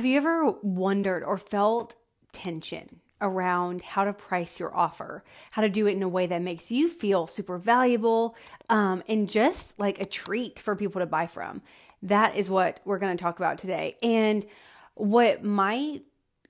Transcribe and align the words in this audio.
have 0.00 0.06
you 0.06 0.16
ever 0.16 0.52
wondered 0.62 1.22
or 1.22 1.36
felt 1.36 1.94
tension 2.32 3.00
around 3.20 3.82
how 3.82 4.02
to 4.02 4.14
price 4.14 4.58
your 4.58 4.74
offer, 4.74 5.22
how 5.50 5.60
to 5.60 5.68
do 5.68 5.86
it 5.86 5.92
in 5.92 6.02
a 6.02 6.08
way 6.08 6.26
that 6.26 6.40
makes 6.40 6.70
you 6.70 6.88
feel 6.88 7.26
super 7.26 7.58
valuable 7.58 8.34
um, 8.70 9.02
and 9.08 9.28
just 9.28 9.78
like 9.78 10.00
a 10.00 10.06
treat 10.06 10.58
for 10.58 10.74
people 10.74 11.02
to 11.02 11.06
buy 11.06 11.26
from? 11.26 11.60
That 12.02 12.34
is 12.34 12.48
what 12.48 12.80
we're 12.86 12.98
going 12.98 13.14
to 13.14 13.22
talk 13.22 13.38
about 13.38 13.58
today. 13.58 13.98
And 14.02 14.46
what 14.94 15.44
might 15.44 16.04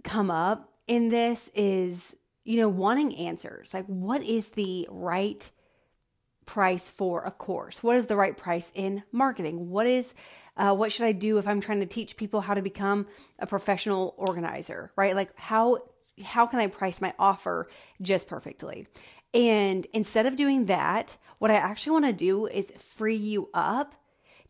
come 0.05 0.31
up 0.31 0.73
in 0.87 1.09
this 1.09 1.51
is, 1.53 2.15
you 2.45 2.59
know, 2.59 2.69
wanting 2.69 3.17
answers. 3.17 3.75
Like, 3.75 3.87
what 3.87 4.23
is 4.23 4.51
the 4.51 4.87
right 4.89 5.51
price 6.47 6.89
for 6.89 7.25
a 7.25 7.33
course? 7.33 7.83
What 7.83 7.97
is 7.97 8.07
the 8.07 8.15
right 8.15 8.37
price 8.37 8.71
in 8.77 9.03
marketing? 9.11 9.71
What 9.71 9.89
is 9.89 10.15
uh, 10.61 10.75
what 10.75 10.93
should 10.93 11.07
I 11.07 11.13
do 11.13 11.39
if 11.39 11.49
I'm 11.49 11.61
trying 11.61 11.81
to 11.81 11.87
teach 11.87 12.17
people 12.17 12.43
how 12.43 12.55
to 12.55 12.63
become 12.63 13.07
a 13.39 13.47
professional 13.47 14.15
organizer, 14.19 14.93
right? 14.95 15.17
Like 15.17 15.31
how 15.37 15.79
how 16.23 16.47
can 16.47 16.59
I 16.59 16.67
price 16.67 17.01
my 17.01 17.15
offer 17.19 17.69
just 18.03 18.29
perfectly? 18.29 18.87
And 19.33 19.87
instead 19.95 20.27
of 20.27 20.37
doing 20.37 20.67
that, 20.67 21.17
what 21.39 21.51
I 21.51 21.55
actually 21.55 21.93
want 21.93 22.05
to 22.05 22.13
do 22.13 22.47
is 22.47 22.73
free 22.79 23.17
you 23.17 23.49
up 23.55 23.95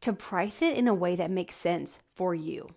to 0.01 0.13
price 0.13 0.63
it 0.63 0.77
in 0.77 0.89
a 0.89 0.95
way 0.95 1.15
that 1.15 1.31
makes 1.31 1.55
sense 1.55 2.01
for 2.17 2.35
you, 2.35 2.69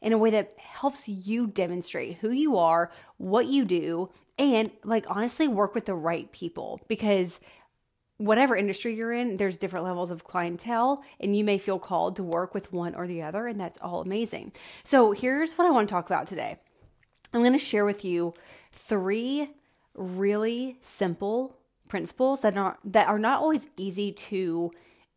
in 0.00 0.12
a 0.12 0.18
way 0.18 0.30
that 0.30 0.54
helps 0.58 1.08
you 1.08 1.48
demonstrate 1.48 2.18
who 2.18 2.30
you 2.30 2.56
are, 2.56 2.92
what 3.16 3.46
you 3.46 3.64
do, 3.64 4.06
and 4.38 4.70
like 4.84 5.06
honestly 5.08 5.48
work 5.48 5.74
with 5.74 5.86
the 5.86 5.94
right 5.94 6.30
people 6.30 6.80
because 6.86 7.40
whatever 8.20 8.54
industry 8.54 8.94
you're 8.94 9.14
in, 9.14 9.38
there's 9.38 9.56
different 9.56 9.86
levels 9.86 10.10
of 10.10 10.24
clientele, 10.24 11.02
and 11.18 11.34
you 11.34 11.42
may 11.42 11.56
feel 11.56 11.78
called 11.78 12.16
to 12.16 12.22
work 12.22 12.52
with 12.52 12.70
one 12.70 12.94
or 12.94 13.06
the 13.06 13.22
other, 13.22 13.46
and 13.46 13.58
that's 13.58 13.78
all 13.78 14.02
amazing. 14.02 14.52
So, 14.84 15.12
here's 15.12 15.54
what 15.54 15.66
I 15.66 15.70
want 15.70 15.88
to 15.88 15.92
talk 15.92 16.06
about 16.06 16.26
today 16.26 16.56
I'm 17.32 17.40
going 17.40 17.54
to 17.54 17.58
share 17.58 17.86
with 17.86 18.04
you 18.04 18.34
three 18.70 19.50
really 19.94 20.78
simple 20.82 21.56
principles 21.88 22.42
that 22.42 22.56
are 22.56 22.78
that 22.84 23.08
are 23.08 23.18
not 23.18 23.40
always 23.40 23.68
easy 23.78 24.12
to 24.12 24.70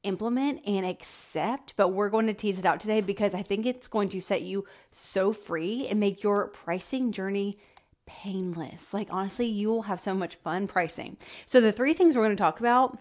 implement 0.04 0.62
and 0.66 0.86
accept, 0.86 1.74
but 1.76 1.90
we're 1.90 2.10
going 2.10 2.28
to 2.28 2.34
tease 2.34 2.58
it 2.58 2.66
out 2.66 2.80
today 2.80 3.02
because 3.02 3.34
I 3.34 3.42
think 3.42 3.66
it's 3.66 3.88
going 3.88 4.10
to 4.10 4.22
set 4.22 4.44
you 4.44 4.66
so 4.92 5.34
free 5.34 5.88
and 5.88 6.00
make 6.00 6.24
your 6.24 6.48
pricing 6.48 7.12
journey 7.12 7.58
painless. 8.06 8.94
Like 8.94 9.08
honestly, 9.12 9.48
you 9.48 9.70
will 9.70 9.84
have 9.84 10.00
so 10.00 10.14
much 10.14 10.36
fun 10.36 10.68
pricing. 10.68 11.18
So 11.46 11.62
the 11.62 11.72
three 11.72 11.94
things 11.94 12.16
we're 12.16 12.24
going 12.24 12.36
to 12.36 12.42
talk 12.42 12.60
about 12.60 12.98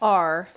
are 0.00 0.48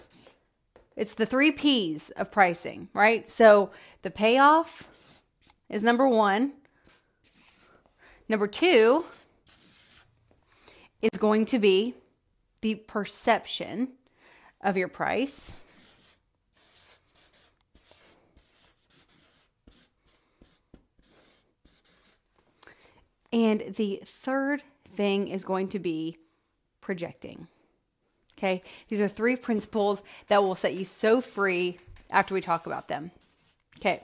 it's 0.96 1.14
the 1.14 1.26
3 1.26 1.52
Ps 1.54 2.10
of 2.12 2.30
pricing, 2.30 2.90
right? 2.94 3.30
So 3.30 3.72
the 4.02 4.12
payoff 4.12 5.24
is 5.70 5.82
number 5.82 6.08
1. 6.08 6.52
Number 8.28 8.48
2 8.48 9.06
is 11.02 11.18
going 11.18 11.46
to 11.46 11.58
be 11.58 11.96
the 12.62 12.76
perception 12.76 13.94
of 14.62 14.76
your 14.76 14.90
price. 14.90 15.64
And 23.32 23.76
the 23.76 24.02
third 24.06 24.64
thing 24.96 25.28
is 25.28 25.44
going 25.44 25.70
to 25.70 25.80
be 25.80 26.18
projecting. 26.82 27.48
Okay, 28.38 28.64
these 28.88 29.02
are 29.02 29.08
three 29.08 29.36
principles 29.36 30.02
that 30.28 30.42
will 30.42 30.56
set 30.56 30.74
you 30.74 30.86
so 30.86 31.20
free 31.20 31.78
after 32.10 32.34
we 32.34 32.42
talk 32.42 32.66
about 32.66 32.88
them. 32.88 33.12
Okay. 33.78 34.02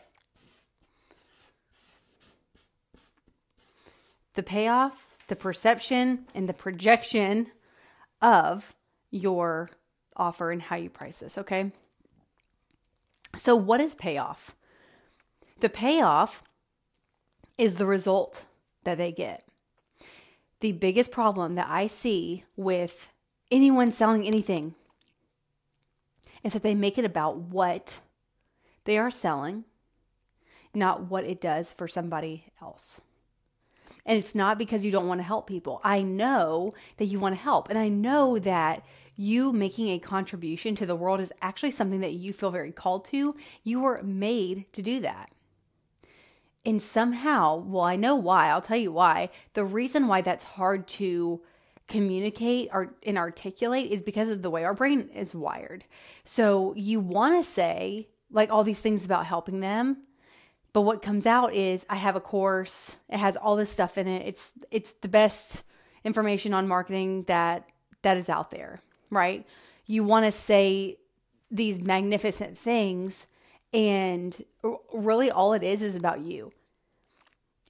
The 4.35 4.43
payoff, 4.43 5.17
the 5.29 5.35
perception, 5.37 6.25
and 6.35 6.49
the 6.49 6.53
projection 6.53 7.47
of 8.21 8.73
your 9.09 9.69
offer 10.17 10.51
and 10.51 10.61
how 10.61 10.75
you 10.75 10.89
price 10.89 11.19
this, 11.19 11.37
okay? 11.37 11.71
So, 13.37 13.55
what 13.55 13.79
is 13.79 13.95
payoff? 13.95 14.55
The 15.61 15.69
payoff 15.69 16.43
is 17.57 17.75
the 17.75 17.85
result 17.85 18.43
that 18.85 18.97
they 18.97 19.11
get. 19.11 19.45
The 20.61 20.71
biggest 20.71 21.11
problem 21.11 21.55
that 21.55 21.67
I 21.69 21.87
see 21.87 22.45
with 22.55 23.09
anyone 23.51 23.91
selling 23.91 24.25
anything 24.25 24.73
is 26.43 26.53
that 26.53 26.63
they 26.63 26.75
make 26.75 26.97
it 26.97 27.05
about 27.05 27.37
what 27.37 27.95
they 28.85 28.97
are 28.97 29.11
selling, 29.11 29.65
not 30.73 31.09
what 31.09 31.25
it 31.25 31.41
does 31.41 31.73
for 31.73 31.87
somebody 31.87 32.45
else. 32.61 33.01
And 34.05 34.19
it's 34.19 34.35
not 34.35 34.57
because 34.57 34.85
you 34.85 34.91
don't 34.91 35.07
want 35.07 35.19
to 35.19 35.25
help 35.25 35.47
people. 35.47 35.81
I 35.83 36.03
know 36.03 36.73
that 36.97 37.05
you 37.05 37.19
want 37.19 37.35
to 37.35 37.41
help. 37.41 37.69
And 37.69 37.79
I 37.79 37.87
know 37.87 38.37
that 38.39 38.85
you 39.15 39.51
making 39.51 39.89
a 39.89 39.99
contribution 39.99 40.75
to 40.75 40.85
the 40.85 40.95
world 40.95 41.19
is 41.19 41.31
actually 41.41 41.71
something 41.71 42.01
that 42.01 42.13
you 42.13 42.31
feel 42.31 42.51
very 42.51 42.71
called 42.71 43.05
to. 43.05 43.35
You 43.63 43.79
were 43.79 44.03
made 44.03 44.71
to 44.73 44.81
do 44.81 44.99
that. 44.99 45.31
And 46.65 46.81
somehow, 46.81 47.57
well, 47.57 47.83
I 47.83 47.95
know 47.95 48.15
why, 48.15 48.49
I'll 48.49 48.61
tell 48.61 48.77
you 48.77 48.91
why. 48.91 49.29
The 49.53 49.65
reason 49.65 50.07
why 50.07 50.21
that's 50.21 50.43
hard 50.43 50.87
to 50.89 51.41
communicate 51.87 52.69
or 52.73 52.95
and 53.03 53.17
articulate 53.17 53.91
is 53.91 54.01
because 54.01 54.29
of 54.29 54.41
the 54.41 54.49
way 54.49 54.63
our 54.63 54.73
brain 54.73 55.09
is 55.13 55.35
wired. 55.35 55.85
So 56.23 56.73
you 56.75 56.99
want 56.99 57.43
to 57.43 57.49
say 57.49 58.07
like 58.31 58.51
all 58.51 58.63
these 58.63 58.79
things 58.79 59.05
about 59.05 59.27
helping 59.27 59.59
them, 59.59 59.97
but 60.73 60.81
what 60.81 61.01
comes 61.01 61.25
out 61.25 61.53
is 61.53 61.85
I 61.89 61.97
have 61.97 62.15
a 62.15 62.19
course, 62.21 62.95
it 63.09 63.17
has 63.17 63.37
all 63.37 63.55
this 63.55 63.69
stuff 63.69 63.97
in 63.97 64.07
it. 64.07 64.27
It's 64.27 64.51
it's 64.71 64.93
the 64.93 65.07
best 65.07 65.63
information 66.03 66.53
on 66.53 66.67
marketing 66.67 67.23
that 67.27 67.69
that 68.01 68.17
is 68.17 68.29
out 68.29 68.51
there, 68.51 68.81
right? 69.11 69.45
You 69.85 70.03
want 70.03 70.25
to 70.25 70.31
say 70.31 70.97
these 71.51 71.81
magnificent 71.81 72.57
things 72.57 73.27
and 73.75 74.45
really, 74.93 75.29
all 75.29 75.51
it 75.51 75.61
is 75.61 75.81
is 75.81 75.95
about 75.95 76.21
you. 76.21 76.53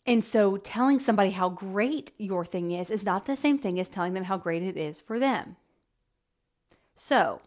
And 0.05 0.23
so, 0.23 0.57
telling 0.57 0.99
somebody 0.99 1.31
how 1.31 1.49
great 1.49 2.11
your 2.19 2.45
thing 2.45 2.71
is 2.71 2.91
is 2.91 3.03
not 3.03 3.25
the 3.25 3.35
same 3.35 3.57
thing 3.57 3.79
as 3.79 3.89
telling 3.89 4.13
them 4.13 4.25
how 4.25 4.37
great 4.37 4.61
it 4.61 4.77
is 4.77 5.01
for 5.01 5.17
them. 5.17 5.55
So, 6.95 7.41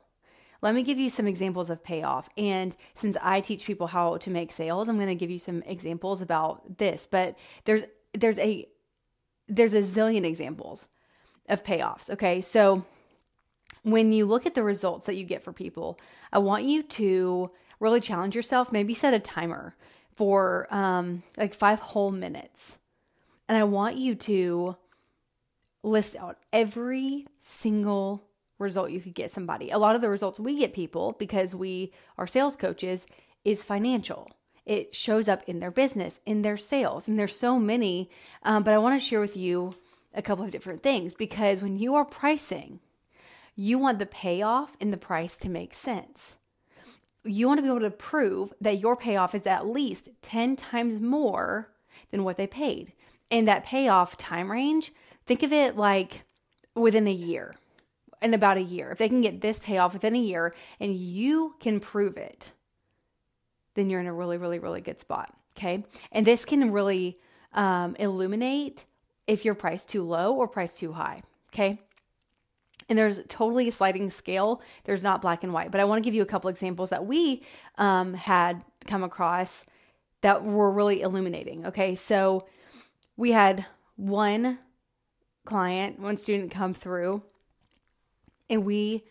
let 0.61 0.75
me 0.75 0.83
give 0.83 0.99
you 0.99 1.09
some 1.09 1.29
examples 1.29 1.71
of 1.71 1.85
payoff. 1.85 2.29
And 2.37 2.75
since 2.97 3.17
I 3.23 3.41
teach 3.41 3.65
people 3.65 3.87
how 3.87 4.17
to 4.17 4.29
make 4.29 4.51
sales, 4.51 4.89
I'm 4.89 4.97
going 4.97 5.07
to 5.07 5.15
give 5.15 5.31
you 5.31 5.39
some 5.39 5.63
examples 5.63 6.21
about 6.21 6.79
this. 6.79 7.07
But 7.09 7.39
there's 7.65 7.85
there's 8.13 8.39
a 8.39 8.67
there's 9.47 9.73
a 9.73 9.83
zillion 9.83 10.25
examples 10.25 10.89
of 11.49 11.63
payoffs. 11.63 12.11
Okay, 12.11 12.41
so 12.41 12.85
when 13.85 14.13
you 14.13 14.27
look 14.27 14.47
at 14.47 14.57
the 14.57 14.65
results 14.65 15.07
that 15.07 15.15
you 15.15 15.25
get 15.25 15.45
for 15.45 15.53
people, 15.53 15.97
I 16.33 16.39
want 16.39 16.65
you 16.65 16.83
to 16.83 17.51
really 17.81 18.01
challenge 18.01 18.35
yourself. 18.35 18.73
Maybe 18.73 18.95
set 18.95 19.15
a 19.15 19.19
timer 19.19 19.75
for 20.15 20.67
um, 20.75 21.23
like 21.37 21.55
five 21.55 21.81
whole 21.81 22.11
minutes. 22.11 22.79
And 23.49 23.57
I 23.57 23.65
want 23.65 23.97
you 23.97 24.15
to 24.15 24.77
list 25.83 26.17
out 26.17 26.39
every 26.53 27.27
single 27.41 28.25
result 28.59 28.91
you 28.91 29.01
could 29.01 29.15
get 29.15 29.31
somebody. 29.31 29.71
A 29.71 29.79
lot 29.79 29.95
of 29.95 30.01
the 30.01 30.11
results 30.11 30.41
we 30.41 30.59
get 30.59 30.73
people 30.73 31.15
because 31.19 31.55
we 31.55 31.93
are 32.19 32.27
sales 32.27 32.57
coaches 32.57 33.07
is 33.45 33.63
financial. 33.63 34.31
It 34.67 34.95
shows 34.95 35.29
up 35.29 35.43
in 35.47 35.61
their 35.61 35.71
business, 35.71 36.21
in 36.27 36.43
their 36.43 36.57
sales, 36.57 37.09
and 37.09 37.19
there's 37.19 37.39
so 37.39 37.59
many. 37.59 38.11
Um, 38.43 38.65
but 38.65 38.75
I 38.75 38.79
want 38.79 39.01
to 39.01 39.07
share 39.07 39.21
with 39.21 39.37
you 39.37 39.75
a 40.13 40.21
couple 40.21 40.45
of 40.45 40.51
different 40.51 40.83
things 40.83 41.15
because 41.15 41.63
when 41.63 41.79
you 41.79 41.95
are 41.95 42.05
pricing, 42.05 42.81
you 43.55 43.79
want 43.79 43.99
the 43.99 44.07
payoff 44.07 44.77
and 44.81 44.93
the 44.93 44.99
price 44.99 45.37
to 45.39 45.49
make 45.49 45.75
sense 45.75 46.37
you 47.25 47.47
want 47.47 47.59
to 47.59 47.63
be 47.63 47.69
able 47.69 47.81
to 47.81 47.91
prove 47.91 48.53
that 48.61 48.79
your 48.79 48.97
payoff 48.97 49.35
is 49.35 49.47
at 49.47 49.67
least 49.67 50.09
10 50.23 50.57
times 50.57 51.01
more 51.01 51.71
than 52.11 52.25
what 52.25 52.37
they 52.37 52.47
paid. 52.47 52.93
And 53.31 53.47
that 53.47 53.65
payoff 53.65 54.17
time 54.17 54.51
range, 54.51 54.93
think 55.27 55.43
of 55.43 55.53
it 55.53 55.77
like 55.77 56.25
within 56.75 57.07
a 57.07 57.13
year, 57.13 57.55
in 58.23 58.35
about 58.35 58.57
a 58.57 58.63
year. 58.63 58.91
If 58.91 58.99
they 58.99 59.09
can 59.09 59.21
get 59.21 59.41
this 59.41 59.59
payoff 59.59 59.93
within 59.93 60.17
a 60.17 60.21
year 60.21 60.55
and 60.81 60.95
you 60.95 61.55
can 61.61 61.81
prove 61.81 62.17
it, 62.17 62.53
then 63.75 63.91
you're 63.91 64.01
in 64.01 64.07
a 64.07 64.15
really, 64.15 64.39
really, 64.39 64.59
really 64.59 64.81
good 64.81 64.99
spot. 64.99 65.35
Okay. 65.57 65.85
And 66.13 66.27
this 66.27 66.45
can 66.45 66.73
really 66.73 67.19
um, 67.53 67.97
illuminate 67.99 68.85
if 69.27 69.45
you're 69.45 69.55
priced 69.55 69.89
too 69.89 70.03
low 70.03 70.35
or 70.35 70.49
priced 70.49 70.79
too 70.79 70.93
high. 70.93 71.23
Okay. 71.53 71.81
And 72.89 72.99
there's 72.99 73.21
totally 73.29 73.69
a 73.69 73.73
sliding 73.73 74.11
scale. 74.11 74.63
There's 74.85 75.03
not 75.03 75.21
black 75.21 75.43
and 75.45 75.53
white. 75.53 75.71
But 75.71 75.81
I 75.81 75.85
want 75.85 76.03
to 76.03 76.05
give 76.05 76.15
you 76.15 76.23
a 76.23 76.27
couple 76.27 76.49
examples 76.49 76.91
that 76.91 77.07
we 77.07 77.43
um, 77.77 78.15
had 78.15 78.65
come 78.87 79.05
across 79.05 79.67
that 80.23 80.43
were 80.43 80.73
really 80.73 81.03
illuminating. 81.03 81.67
Okay. 81.67 81.95
So 81.95 82.47
we 83.17 83.33
had 83.33 83.67
one 83.97 84.59
client, 85.45 85.99
one 85.99 86.17
student 86.17 86.51
come 86.51 86.73
through, 86.75 87.23
and 88.49 88.65
we 88.65 89.05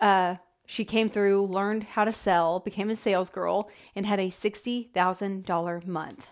uh, 0.00 0.36
She 0.66 0.84
came 0.84 1.08
through, 1.08 1.46
learned 1.46 1.84
how 1.84 2.04
to 2.04 2.12
sell, 2.12 2.58
became 2.58 2.90
a 2.90 2.96
sales 2.96 3.30
girl, 3.30 3.70
and 3.94 4.04
had 4.04 4.18
a 4.18 4.30
$60,000 4.30 5.86
month. 5.86 6.26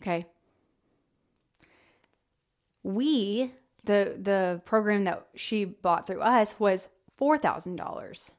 Okay. 0.00 0.26
We, 2.82 3.52
the 3.84 4.16
the 4.20 4.62
program 4.64 5.04
that 5.04 5.26
she 5.34 5.64
bought 5.64 6.06
through 6.06 6.20
us 6.20 6.58
was 6.58 6.88
$4,000. 7.20 8.30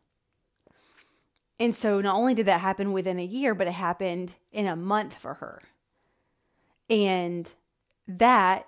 And 1.59 1.73
so 1.73 2.01
not 2.01 2.15
only 2.15 2.33
did 2.33 2.47
that 2.47 2.59
happen 2.61 2.91
within 2.91 3.19
a 3.19 3.25
year, 3.25 3.55
but 3.55 3.67
it 3.67 3.73
happened 3.73 4.33
in 4.51 4.67
a 4.67 4.75
month 4.75 5.15
for 5.15 5.35
her. 5.35 5.61
And 6.89 7.49
that 8.07 8.67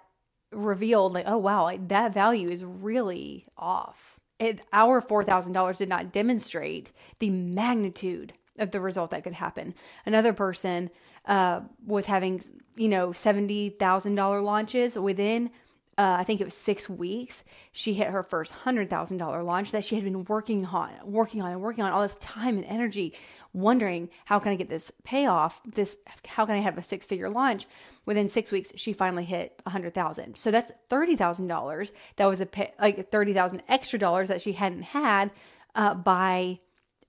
revealed 0.51 1.13
like, 1.13 1.25
oh 1.27 1.37
wow, 1.37 1.63
like 1.63 1.89
that 1.89 2.13
value 2.13 2.49
is 2.49 2.63
really 2.63 3.45
off. 3.57 4.19
It, 4.39 4.61
our 4.71 5.01
$4,000 5.01 5.77
did 5.77 5.89
not 5.89 6.13
demonstrate 6.13 6.91
the 7.19 7.29
magnitude 7.29 8.33
of 8.57 8.71
the 8.71 8.79
result 8.79 9.11
that 9.11 9.23
could 9.23 9.33
happen. 9.33 9.73
Another 10.05 10.31
person 10.31 10.89
uh, 11.25 11.61
was 11.85 12.05
having, 12.05 12.41
you 12.75 12.87
know, 12.87 13.09
$70,000 13.09 14.43
launches 14.43 14.97
within 14.97 15.49
uh, 15.97 16.17
I 16.19 16.23
think 16.23 16.39
it 16.39 16.43
was 16.43 16.53
six 16.53 16.87
weeks, 16.87 17.43
she 17.71 17.93
hit 17.93 18.07
her 18.09 18.21
first 18.21 18.51
hundred 18.51 18.89
thousand 18.89 19.17
dollar 19.17 19.41
launch 19.41 19.71
that 19.71 19.83
she 19.83 19.95
had 19.95 20.03
been 20.03 20.25
working 20.25 20.65
on, 20.65 20.91
working 21.03 21.41
on, 21.41 21.51
and 21.51 21.61
working 21.61 21.83
on 21.83 21.91
all 21.91 22.03
this 22.03 22.15
time 22.15 22.55
and 22.57 22.65
energy, 22.65 23.13
wondering 23.51 24.09
how 24.25 24.37
can 24.37 24.51
I 24.51 24.55
get 24.55 24.69
this 24.69 24.91
payoff? 25.03 25.59
This 25.65 25.97
how 26.27 26.45
can 26.45 26.55
I 26.55 26.59
have 26.59 26.77
a 26.77 26.83
six 26.83 27.05
figure 27.05 27.29
launch? 27.29 27.65
Within 28.05 28.29
six 28.29 28.51
weeks, 28.51 28.71
she 28.75 28.93
finally 28.93 29.25
hit 29.25 29.59
a 29.65 29.71
hundred 29.71 29.95
thousand. 29.95 30.37
So 30.37 30.51
that's 30.51 30.71
thirty 30.87 31.15
thousand 31.15 31.47
dollars. 31.47 31.91
That 32.17 32.27
was 32.27 32.41
a 32.41 32.45
pay, 32.45 32.73
like 32.79 33.09
thirty 33.09 33.33
thousand 33.33 33.63
extra 33.67 33.97
dollars 33.97 34.27
that 34.27 34.41
she 34.41 34.51
hadn't 34.53 34.83
had 34.83 35.31
uh, 35.73 35.95
by 35.95 36.59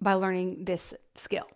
by 0.00 0.14
learning 0.14 0.64
this 0.64 0.94
skill. 1.14 1.46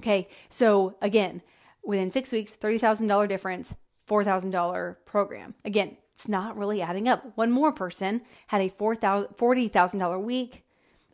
Okay, 0.00 0.28
so 0.48 0.96
again, 1.02 1.42
within 1.84 2.10
six 2.10 2.32
weeks, 2.32 2.52
thirty 2.52 2.78
thousand 2.78 3.08
dollar 3.08 3.26
difference, 3.26 3.74
four 4.06 4.24
thousand 4.24 4.52
dollar 4.52 4.98
program. 5.04 5.54
Again, 5.66 5.98
it's 6.14 6.28
not 6.28 6.56
really 6.56 6.80
adding 6.80 7.08
up. 7.08 7.32
One 7.36 7.50
more 7.50 7.72
person 7.72 8.22
had 8.48 8.60
a 8.60 8.70
$40,000 8.70 10.22
week 10.22 10.64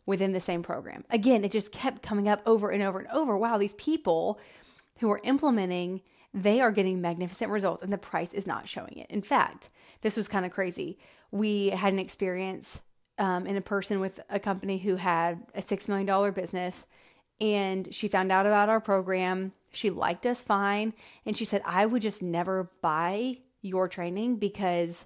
within 0.05 0.31
the 0.31 0.39
same 0.39 0.63
program. 0.63 1.03
Again, 1.09 1.43
it 1.43 1.51
just 1.51 1.71
kept 1.71 2.01
coming 2.03 2.27
up 2.27 2.41
over 2.45 2.69
and 2.69 2.83
over 2.83 2.99
and 2.99 3.07
over. 3.09 3.37
Wow, 3.37 3.57
these 3.57 3.73
people 3.75 4.39
who 4.99 5.11
are 5.11 5.21
implementing, 5.23 6.01
they 6.33 6.61
are 6.61 6.71
getting 6.71 7.01
magnificent 7.01 7.51
results 7.51 7.81
and 7.81 7.91
the 7.91 7.97
price 7.97 8.33
is 8.33 8.45
not 8.45 8.67
showing 8.67 8.97
it. 8.97 9.09
In 9.09 9.21
fact, 9.21 9.69
this 10.01 10.15
was 10.15 10.27
kind 10.27 10.45
of 10.45 10.51
crazy. 10.51 10.99
We 11.31 11.69
had 11.69 11.93
an 11.93 11.99
experience 11.99 12.81
um, 13.17 13.47
in 13.47 13.55
a 13.55 13.61
person 13.61 13.99
with 13.99 14.19
a 14.29 14.39
company 14.39 14.77
who 14.77 14.95
had 14.95 15.43
a 15.55 15.61
$6 15.61 15.87
million 15.87 16.33
business 16.33 16.85
and 17.39 17.93
she 17.93 18.07
found 18.07 18.31
out 18.31 18.45
about 18.45 18.69
our 18.69 18.79
program. 18.79 19.53
She 19.71 19.89
liked 19.89 20.27
us 20.27 20.43
fine. 20.43 20.93
And 21.25 21.35
she 21.35 21.45
said, 21.45 21.63
I 21.65 21.87
would 21.87 22.03
just 22.03 22.21
never 22.21 22.69
buy 22.81 23.37
your 23.61 23.87
training 23.87 24.37
because 24.37 25.05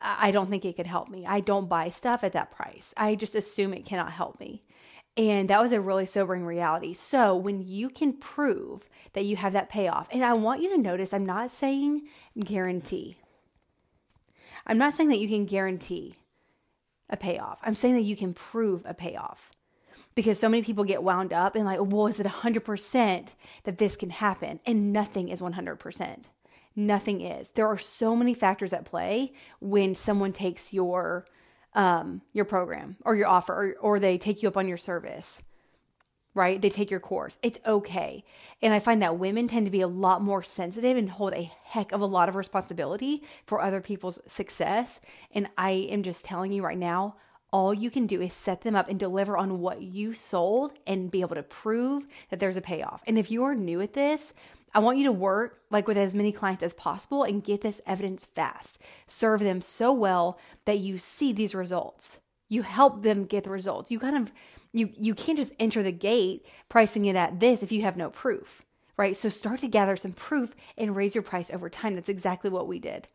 I 0.00 0.30
don't 0.30 0.50
think 0.50 0.64
it 0.64 0.76
could 0.76 0.86
help 0.86 1.08
me. 1.08 1.24
I 1.26 1.40
don't 1.40 1.68
buy 1.68 1.90
stuff 1.90 2.22
at 2.22 2.32
that 2.32 2.50
price. 2.50 2.92
I 2.96 3.14
just 3.14 3.34
assume 3.34 3.72
it 3.72 3.86
cannot 3.86 4.12
help 4.12 4.38
me. 4.38 4.62
And 5.16 5.48
that 5.48 5.62
was 5.62 5.72
a 5.72 5.80
really 5.80 6.04
sobering 6.04 6.44
reality. 6.44 6.92
So, 6.92 7.34
when 7.34 7.66
you 7.66 7.88
can 7.88 8.12
prove 8.12 8.90
that 9.14 9.24
you 9.24 9.36
have 9.36 9.54
that 9.54 9.70
payoff, 9.70 10.08
and 10.10 10.22
I 10.22 10.34
want 10.34 10.60
you 10.60 10.68
to 10.70 10.78
notice 10.78 11.14
I'm 11.14 11.24
not 11.24 11.50
saying 11.50 12.02
guarantee. 12.38 13.16
I'm 14.66 14.76
not 14.76 14.92
saying 14.92 15.08
that 15.08 15.18
you 15.18 15.28
can 15.28 15.46
guarantee 15.46 16.16
a 17.08 17.16
payoff. 17.16 17.58
I'm 17.62 17.74
saying 17.74 17.94
that 17.94 18.02
you 18.02 18.16
can 18.16 18.34
prove 18.34 18.82
a 18.84 18.92
payoff. 18.92 19.52
Because 20.14 20.38
so 20.38 20.48
many 20.48 20.62
people 20.62 20.84
get 20.84 21.02
wound 21.02 21.32
up 21.32 21.56
and 21.56 21.64
like, 21.64 21.78
well, 21.80 22.06
is 22.06 22.20
it 22.20 22.26
100% 22.26 23.34
that 23.64 23.78
this 23.78 23.96
can 23.96 24.10
happen? 24.10 24.60
And 24.66 24.92
nothing 24.92 25.28
is 25.28 25.40
100% 25.40 26.24
nothing 26.76 27.22
is. 27.22 27.50
There 27.52 27.66
are 27.66 27.78
so 27.78 28.14
many 28.14 28.34
factors 28.34 28.72
at 28.72 28.84
play 28.84 29.32
when 29.60 29.94
someone 29.94 30.32
takes 30.32 30.72
your 30.72 31.26
um, 31.74 32.22
your 32.32 32.46
program 32.46 32.96
or 33.04 33.16
your 33.16 33.26
offer 33.26 33.52
or, 33.52 33.96
or 33.96 33.98
they 33.98 34.16
take 34.16 34.42
you 34.42 34.48
up 34.48 34.56
on 34.56 34.68
your 34.68 34.78
service 34.78 35.42
right? 36.36 36.60
They 36.60 36.68
take 36.68 36.90
your 36.90 37.00
course. 37.00 37.38
It's 37.42 37.58
okay. 37.66 38.22
And 38.60 38.74
I 38.74 38.78
find 38.78 39.00
that 39.00 39.18
women 39.18 39.48
tend 39.48 39.64
to 39.64 39.72
be 39.72 39.80
a 39.80 39.88
lot 39.88 40.20
more 40.20 40.42
sensitive 40.42 40.94
and 40.98 41.08
hold 41.08 41.32
a 41.32 41.50
heck 41.64 41.92
of 41.92 42.02
a 42.02 42.06
lot 42.06 42.28
of 42.28 42.36
responsibility 42.36 43.22
for 43.46 43.62
other 43.62 43.80
people's 43.80 44.20
success. 44.26 45.00
And 45.32 45.48
I 45.56 45.70
am 45.70 46.02
just 46.02 46.26
telling 46.26 46.52
you 46.52 46.62
right 46.62 46.76
now, 46.76 47.16
all 47.52 47.72
you 47.72 47.90
can 47.90 48.06
do 48.06 48.20
is 48.20 48.34
set 48.34 48.60
them 48.60 48.76
up 48.76 48.90
and 48.90 49.00
deliver 49.00 49.38
on 49.38 49.60
what 49.60 49.80
you 49.80 50.12
sold 50.12 50.74
and 50.86 51.10
be 51.10 51.22
able 51.22 51.36
to 51.36 51.42
prove 51.42 52.06
that 52.28 52.38
there's 52.38 52.56
a 52.56 52.60
payoff. 52.60 53.02
And 53.06 53.18
if 53.18 53.30
you 53.30 53.42
are 53.44 53.54
new 53.54 53.80
at 53.80 53.94
this, 53.94 54.34
I 54.74 54.80
want 54.80 54.98
you 54.98 55.04
to 55.04 55.12
work 55.12 55.60
like 55.70 55.86
with 55.86 55.96
as 55.96 56.14
many 56.14 56.32
clients 56.32 56.62
as 56.62 56.74
possible 56.74 57.24
and 57.24 57.42
get 57.42 57.62
this 57.62 57.80
evidence 57.86 58.26
fast. 58.34 58.78
Serve 59.06 59.40
them 59.40 59.60
so 59.60 59.92
well 59.92 60.38
that 60.64 60.78
you 60.78 60.98
see 60.98 61.32
these 61.32 61.54
results. 61.54 62.20
You 62.48 62.62
help 62.62 63.02
them 63.02 63.24
get 63.24 63.44
the 63.44 63.50
results. 63.50 63.90
You 63.90 63.98
kind 63.98 64.16
of 64.16 64.32
you 64.72 64.90
you 64.98 65.14
can't 65.14 65.38
just 65.38 65.54
enter 65.58 65.82
the 65.82 65.92
gate 65.92 66.44
pricing 66.68 67.06
it 67.06 67.16
at 67.16 67.40
this 67.40 67.62
if 67.62 67.72
you 67.72 67.82
have 67.82 67.96
no 67.96 68.10
proof, 68.10 68.62
right? 68.96 69.16
So 69.16 69.28
start 69.28 69.60
to 69.60 69.68
gather 69.68 69.96
some 69.96 70.12
proof 70.12 70.54
and 70.76 70.94
raise 70.94 71.14
your 71.14 71.22
price 71.22 71.50
over 71.50 71.70
time. 71.70 71.94
That's 71.94 72.08
exactly 72.08 72.50
what 72.50 72.68
we 72.68 72.78
did. 72.78 73.08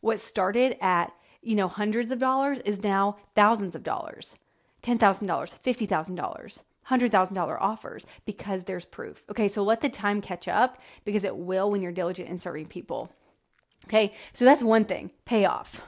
What 0.00 0.20
started 0.20 0.76
at, 0.80 1.12
you 1.42 1.54
know, 1.54 1.68
hundreds 1.68 2.12
of 2.12 2.18
dollars 2.18 2.58
is 2.64 2.82
now 2.82 3.16
thousands 3.34 3.74
of 3.74 3.82
dollars. 3.82 4.34
$10,000, 4.82 5.26
$50,000. 5.28 6.58
$100,000 6.90 7.58
offers 7.60 8.06
because 8.24 8.64
there's 8.64 8.84
proof. 8.84 9.22
Okay, 9.30 9.48
so 9.48 9.62
let 9.62 9.80
the 9.80 9.88
time 9.88 10.20
catch 10.20 10.48
up 10.48 10.80
because 11.04 11.24
it 11.24 11.36
will 11.36 11.70
when 11.70 11.82
you're 11.82 11.92
diligent 11.92 12.28
in 12.28 12.38
serving 12.38 12.66
people. 12.66 13.12
Okay, 13.86 14.14
so 14.32 14.44
that's 14.44 14.62
one 14.62 14.84
thing 14.84 15.10
payoff. 15.24 15.80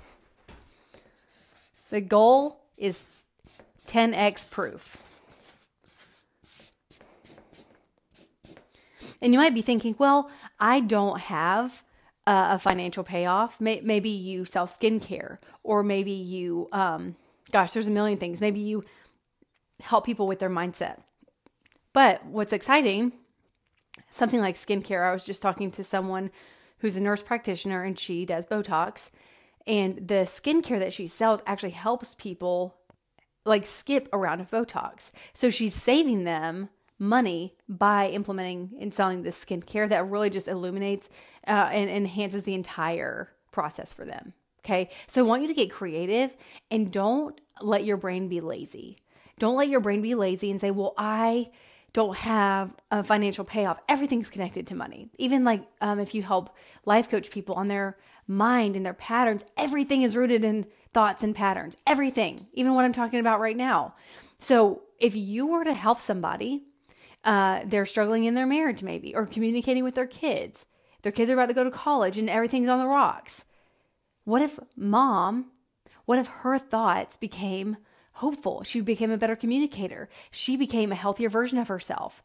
The 1.90 2.00
goal 2.00 2.60
is 2.76 3.22
10x 3.86 4.50
proof. 4.50 5.04
And 9.20 9.32
you 9.32 9.38
might 9.38 9.54
be 9.54 9.62
thinking, 9.62 9.96
well, 9.98 10.30
I 10.60 10.80
don't 10.80 11.20
have 11.20 11.82
a 12.26 12.58
financial 12.58 13.02
payoff. 13.02 13.60
Maybe 13.60 14.10
you 14.10 14.44
sell 14.44 14.66
skincare, 14.66 15.38
or 15.62 15.82
maybe 15.82 16.10
you, 16.12 16.68
um, 16.72 17.16
gosh, 17.50 17.72
there's 17.72 17.86
a 17.86 17.90
million 17.90 18.18
things. 18.18 18.40
Maybe 18.40 18.60
you 18.60 18.84
help 19.80 20.04
people 20.04 20.26
with 20.26 20.38
their 20.38 20.50
mindset. 20.50 21.00
But 21.92 22.24
what's 22.26 22.52
exciting, 22.52 23.12
something 24.10 24.40
like 24.40 24.56
skincare, 24.56 25.08
I 25.08 25.12
was 25.12 25.24
just 25.24 25.42
talking 25.42 25.70
to 25.72 25.84
someone 25.84 26.30
who's 26.78 26.96
a 26.96 27.00
nurse 27.00 27.22
practitioner 27.22 27.82
and 27.82 27.98
she 27.98 28.24
does 28.24 28.46
Botox. 28.46 29.10
And 29.66 30.08
the 30.08 30.26
skincare 30.26 30.78
that 30.78 30.92
she 30.92 31.08
sells 31.08 31.40
actually 31.46 31.70
helps 31.70 32.14
people 32.14 32.76
like 33.44 33.66
skip 33.66 34.08
a 34.12 34.18
round 34.18 34.40
of 34.40 34.50
Botox. 34.50 35.10
So 35.34 35.50
she's 35.50 35.74
saving 35.74 36.24
them 36.24 36.68
money 36.98 37.54
by 37.68 38.08
implementing 38.08 38.72
and 38.80 38.92
selling 38.92 39.22
this 39.22 39.42
skincare 39.42 39.88
that 39.88 40.08
really 40.08 40.30
just 40.30 40.48
illuminates 40.48 41.08
uh, 41.46 41.68
and 41.72 41.88
enhances 41.90 42.42
the 42.42 42.54
entire 42.54 43.30
process 43.52 43.92
for 43.94 44.04
them. 44.04 44.32
Okay. 44.64 44.90
So 45.06 45.24
I 45.24 45.26
want 45.26 45.42
you 45.42 45.48
to 45.48 45.54
get 45.54 45.70
creative 45.70 46.36
and 46.70 46.92
don't 46.92 47.40
let 47.62 47.84
your 47.84 47.96
brain 47.96 48.28
be 48.28 48.40
lazy. 48.40 48.98
Don't 49.38 49.56
let 49.56 49.68
your 49.68 49.80
brain 49.80 50.02
be 50.02 50.14
lazy 50.14 50.50
and 50.50 50.60
say, 50.60 50.70
well, 50.70 50.94
I 50.98 51.50
don't 51.92 52.16
have 52.16 52.70
a 52.90 53.02
financial 53.02 53.44
payoff. 53.44 53.80
Everything's 53.88 54.30
connected 54.30 54.66
to 54.66 54.74
money. 54.74 55.08
Even 55.18 55.44
like 55.44 55.62
um, 55.80 55.98
if 55.98 56.14
you 56.14 56.22
help 56.22 56.54
life 56.84 57.08
coach 57.08 57.30
people 57.30 57.54
on 57.54 57.68
their 57.68 57.96
mind 58.26 58.76
and 58.76 58.84
their 58.84 58.94
patterns, 58.94 59.44
everything 59.56 60.02
is 60.02 60.16
rooted 60.16 60.44
in 60.44 60.66
thoughts 60.92 61.22
and 61.22 61.34
patterns. 61.34 61.76
Everything, 61.86 62.46
even 62.52 62.74
what 62.74 62.84
I'm 62.84 62.92
talking 62.92 63.20
about 63.20 63.40
right 63.40 63.56
now. 63.56 63.94
So 64.38 64.82
if 65.00 65.16
you 65.16 65.46
were 65.46 65.64
to 65.64 65.74
help 65.74 66.00
somebody, 66.00 66.64
uh, 67.24 67.62
they're 67.64 67.86
struggling 67.86 68.24
in 68.24 68.34
their 68.34 68.46
marriage, 68.46 68.82
maybe, 68.82 69.14
or 69.14 69.26
communicating 69.26 69.84
with 69.84 69.94
their 69.94 70.06
kids. 70.06 70.66
Their 71.02 71.12
kids 71.12 71.30
are 71.30 71.34
about 71.34 71.46
to 71.46 71.54
go 71.54 71.64
to 71.64 71.70
college 71.70 72.18
and 72.18 72.28
everything's 72.28 72.68
on 72.68 72.80
the 72.80 72.86
rocks. 72.86 73.44
What 74.24 74.42
if 74.42 74.58
mom, 74.76 75.52
what 76.04 76.18
if 76.18 76.26
her 76.26 76.58
thoughts 76.58 77.16
became 77.16 77.78
hopeful. 78.18 78.64
She 78.64 78.80
became 78.80 79.10
a 79.12 79.16
better 79.16 79.36
communicator. 79.36 80.08
She 80.30 80.56
became 80.56 80.90
a 80.90 80.96
healthier 80.96 81.28
version 81.28 81.58
of 81.58 81.68
herself. 81.68 82.22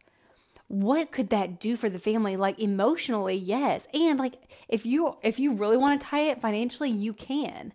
What 0.68 1.12
could 1.12 1.30
that 1.30 1.60
do 1.60 1.76
for 1.76 1.90
the 1.90 2.00
family? 2.00 2.36
Like 2.36 2.60
emotionally, 2.60 3.36
yes. 3.36 3.88
And 3.94 4.18
like 4.18 4.36
if 4.68 4.86
you 4.86 5.18
if 5.22 5.40
you 5.40 5.54
really 5.54 5.78
want 5.78 6.02
to 6.02 6.08
tie 6.08 6.30
it 6.32 6.42
financially, 6.42 6.90
you 6.90 7.14
can. 7.14 7.74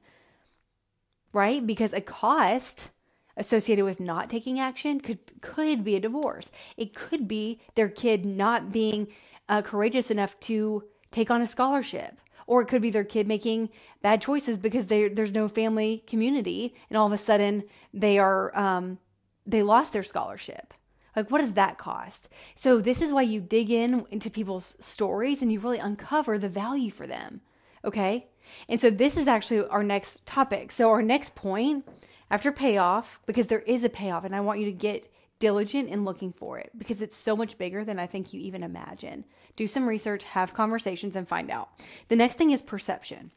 Right? 1.32 1.64
Because 1.64 1.92
a 1.92 2.00
cost 2.00 2.90
associated 3.36 3.84
with 3.84 4.00
not 4.00 4.28
taking 4.28 4.58
action 4.58 5.00
could 5.00 5.40
could 5.40 5.84
be 5.84 5.94
a 5.94 6.00
divorce. 6.00 6.50
It 6.76 6.94
could 6.94 7.28
be 7.28 7.60
their 7.76 7.88
kid 7.88 8.26
not 8.26 8.72
being 8.72 9.08
uh, 9.48 9.62
courageous 9.62 10.10
enough 10.10 10.38
to 10.40 10.82
take 11.12 11.30
on 11.30 11.40
a 11.40 11.46
scholarship 11.46 12.18
or 12.48 12.62
it 12.62 12.66
could 12.66 12.82
be 12.82 12.90
their 12.90 13.04
kid 13.04 13.28
making 13.28 13.68
bad 14.02 14.20
choices 14.20 14.58
because 14.58 14.86
there's 14.86 15.32
no 15.32 15.46
family 15.46 16.02
community 16.06 16.74
and 16.88 16.96
all 16.96 17.06
of 17.06 17.12
a 17.12 17.18
sudden 17.18 17.62
they 17.92 18.18
are 18.18 18.56
um, 18.58 18.98
they 19.46 19.62
lost 19.62 19.92
their 19.92 20.02
scholarship. 20.02 20.74
Like, 21.14 21.30
what 21.30 21.40
does 21.40 21.54
that 21.54 21.78
cost? 21.78 22.28
So, 22.54 22.80
this 22.80 23.02
is 23.02 23.12
why 23.12 23.22
you 23.22 23.40
dig 23.40 23.70
in 23.70 24.04
into 24.10 24.30
people's 24.30 24.76
stories 24.80 25.42
and 25.42 25.52
you 25.52 25.60
really 25.60 25.78
uncover 25.78 26.38
the 26.38 26.48
value 26.48 26.90
for 26.90 27.06
them. 27.06 27.40
Okay. 27.84 28.28
And 28.68 28.80
so, 28.80 28.88
this 28.88 29.16
is 29.16 29.28
actually 29.28 29.66
our 29.66 29.82
next 29.82 30.24
topic. 30.26 30.70
So, 30.70 30.90
our 30.90 31.02
next 31.02 31.34
point 31.34 31.86
after 32.30 32.52
payoff, 32.52 33.20
because 33.26 33.48
there 33.48 33.60
is 33.60 33.84
a 33.84 33.88
payoff, 33.88 34.24
and 34.24 34.34
I 34.34 34.40
want 34.40 34.60
you 34.60 34.66
to 34.66 34.72
get 34.72 35.08
diligent 35.38 35.88
in 35.88 36.04
looking 36.04 36.32
for 36.32 36.58
it 36.58 36.70
because 36.76 37.00
it's 37.00 37.16
so 37.16 37.36
much 37.36 37.58
bigger 37.58 37.84
than 37.84 37.98
I 37.98 38.06
think 38.06 38.32
you 38.32 38.40
even 38.40 38.62
imagine. 38.62 39.24
Do 39.56 39.66
some 39.66 39.88
research, 39.88 40.24
have 40.24 40.54
conversations, 40.54 41.16
and 41.16 41.28
find 41.28 41.50
out. 41.50 41.70
The 42.08 42.16
next 42.16 42.36
thing 42.36 42.50
is 42.50 42.62
perception. 42.62 43.30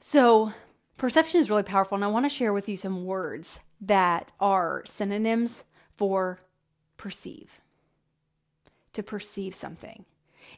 So, 0.00 0.52
perception 0.96 1.40
is 1.40 1.50
really 1.50 1.64
powerful, 1.64 1.96
and 1.96 2.04
I 2.04 2.08
want 2.08 2.24
to 2.24 2.30
share 2.30 2.52
with 2.52 2.68
you 2.68 2.76
some 2.76 3.04
words 3.04 3.58
that 3.80 4.32
are 4.40 4.82
synonyms 4.86 5.64
for 5.96 6.40
perceive. 6.96 7.60
To 8.92 9.02
perceive 9.02 9.54
something 9.54 10.04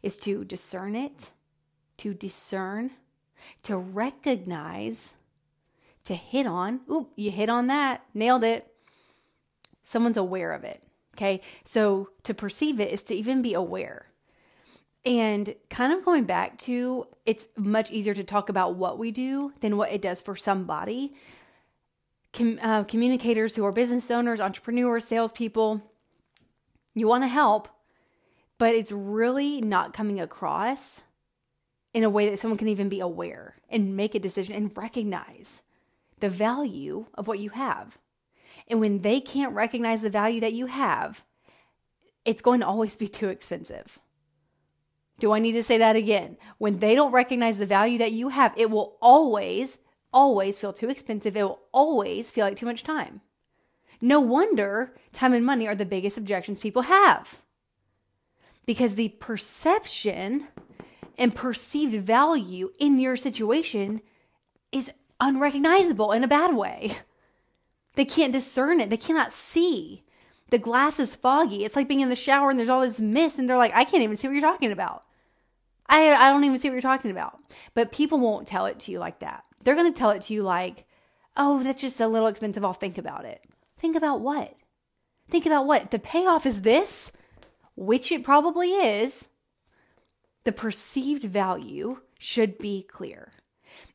is 0.02 0.16
to 0.18 0.44
discern 0.44 0.94
it, 0.94 1.30
to 1.98 2.14
discern, 2.14 2.92
to 3.62 3.76
recognize, 3.76 5.14
to 6.04 6.14
hit 6.14 6.46
on. 6.46 6.80
Ooh, 6.90 7.08
you 7.16 7.30
hit 7.30 7.48
on 7.48 7.66
that, 7.66 8.04
nailed 8.14 8.44
it. 8.44 8.66
Someone's 9.90 10.16
aware 10.16 10.52
of 10.52 10.62
it. 10.62 10.84
Okay, 11.16 11.40
so 11.64 12.10
to 12.22 12.32
perceive 12.32 12.78
it 12.78 12.92
is 12.92 13.02
to 13.02 13.14
even 13.14 13.42
be 13.42 13.54
aware. 13.54 14.06
And 15.04 15.52
kind 15.68 15.92
of 15.92 16.04
going 16.04 16.24
back 16.24 16.58
to 16.58 17.08
it's 17.26 17.48
much 17.56 17.90
easier 17.90 18.14
to 18.14 18.22
talk 18.22 18.48
about 18.48 18.76
what 18.76 19.00
we 19.00 19.10
do 19.10 19.52
than 19.60 19.76
what 19.76 19.90
it 19.90 20.00
does 20.00 20.20
for 20.20 20.36
somebody. 20.36 21.12
Com- 22.32 22.60
uh, 22.62 22.84
communicators 22.84 23.56
who 23.56 23.64
are 23.64 23.72
business 23.72 24.12
owners, 24.12 24.38
entrepreneurs, 24.38 25.04
salespeople, 25.04 25.82
you 26.94 27.08
want 27.08 27.24
to 27.24 27.28
help, 27.28 27.68
but 28.58 28.76
it's 28.76 28.92
really 28.92 29.60
not 29.60 29.92
coming 29.92 30.20
across 30.20 31.02
in 31.92 32.04
a 32.04 32.10
way 32.10 32.30
that 32.30 32.38
someone 32.38 32.58
can 32.58 32.68
even 32.68 32.88
be 32.88 33.00
aware 33.00 33.54
and 33.68 33.96
make 33.96 34.14
a 34.14 34.20
decision 34.20 34.54
and 34.54 34.76
recognize 34.76 35.62
the 36.20 36.28
value 36.28 37.06
of 37.14 37.26
what 37.26 37.40
you 37.40 37.50
have. 37.50 37.98
And 38.70 38.78
when 38.80 39.00
they 39.00 39.20
can't 39.20 39.52
recognize 39.52 40.00
the 40.00 40.10
value 40.10 40.40
that 40.40 40.52
you 40.52 40.66
have, 40.66 41.26
it's 42.24 42.40
going 42.40 42.60
to 42.60 42.66
always 42.66 42.96
be 42.96 43.08
too 43.08 43.28
expensive. 43.28 43.98
Do 45.18 45.32
I 45.32 45.40
need 45.40 45.52
to 45.52 45.62
say 45.62 45.76
that 45.78 45.96
again? 45.96 46.38
When 46.58 46.78
they 46.78 46.94
don't 46.94 47.12
recognize 47.12 47.58
the 47.58 47.66
value 47.66 47.98
that 47.98 48.12
you 48.12 48.28
have, 48.28 48.54
it 48.56 48.70
will 48.70 48.96
always, 49.02 49.78
always 50.12 50.58
feel 50.58 50.72
too 50.72 50.88
expensive. 50.88 51.36
It 51.36 51.42
will 51.42 51.60
always 51.72 52.30
feel 52.30 52.46
like 52.46 52.56
too 52.56 52.64
much 52.64 52.84
time. 52.84 53.20
No 54.00 54.20
wonder 54.20 54.96
time 55.12 55.34
and 55.34 55.44
money 55.44 55.66
are 55.66 55.74
the 55.74 55.84
biggest 55.84 56.16
objections 56.16 56.60
people 56.60 56.82
have. 56.82 57.40
Because 58.66 58.94
the 58.94 59.08
perception 59.08 60.46
and 61.18 61.34
perceived 61.34 61.94
value 62.06 62.70
in 62.78 62.98
your 62.98 63.16
situation 63.16 64.00
is 64.70 64.92
unrecognizable 65.20 66.12
in 66.12 66.22
a 66.24 66.28
bad 66.28 66.54
way. 66.54 66.96
They 67.94 68.04
can't 68.04 68.32
discern 68.32 68.80
it, 68.80 68.90
they 68.90 68.96
cannot 68.96 69.32
see. 69.32 70.04
The 70.50 70.58
glass 70.58 70.98
is 70.98 71.14
foggy. 71.14 71.64
It's 71.64 71.76
like 71.76 71.86
being 71.86 72.00
in 72.00 72.08
the 72.08 72.16
shower 72.16 72.50
and 72.50 72.58
there's 72.58 72.68
all 72.68 72.80
this 72.80 73.00
mist, 73.00 73.38
and 73.38 73.48
they're 73.48 73.56
like, 73.56 73.74
I 73.74 73.84
can't 73.84 74.02
even 74.02 74.16
see 74.16 74.26
what 74.26 74.34
you're 74.34 74.42
talking 74.42 74.72
about. 74.72 75.04
I, 75.86 76.12
I 76.14 76.30
don't 76.30 76.44
even 76.44 76.58
see 76.58 76.68
what 76.68 76.74
you're 76.74 76.82
talking 76.82 77.10
about. 77.10 77.40
But 77.74 77.92
people 77.92 78.18
won't 78.18 78.48
tell 78.48 78.66
it 78.66 78.80
to 78.80 78.92
you 78.92 78.98
like 78.98 79.20
that. 79.20 79.44
They're 79.62 79.74
going 79.74 79.92
to 79.92 79.98
tell 79.98 80.10
it 80.10 80.22
to 80.22 80.34
you 80.34 80.42
like, 80.42 80.86
oh, 81.36 81.62
that's 81.62 81.80
just 81.80 82.00
a 82.00 82.08
little 82.08 82.28
expensive. 82.28 82.64
I'll 82.64 82.72
think 82.72 82.98
about 82.98 83.24
it. 83.24 83.42
Think 83.78 83.96
about 83.96 84.20
what? 84.20 84.54
Think 85.28 85.46
about 85.46 85.66
what? 85.66 85.90
The 85.90 85.98
payoff 85.98 86.46
is 86.46 86.62
this, 86.62 87.12
which 87.76 88.10
it 88.10 88.24
probably 88.24 88.70
is. 88.70 89.28
The 90.44 90.52
perceived 90.52 91.24
value 91.24 92.00
should 92.18 92.58
be 92.58 92.82
clear. 92.82 93.32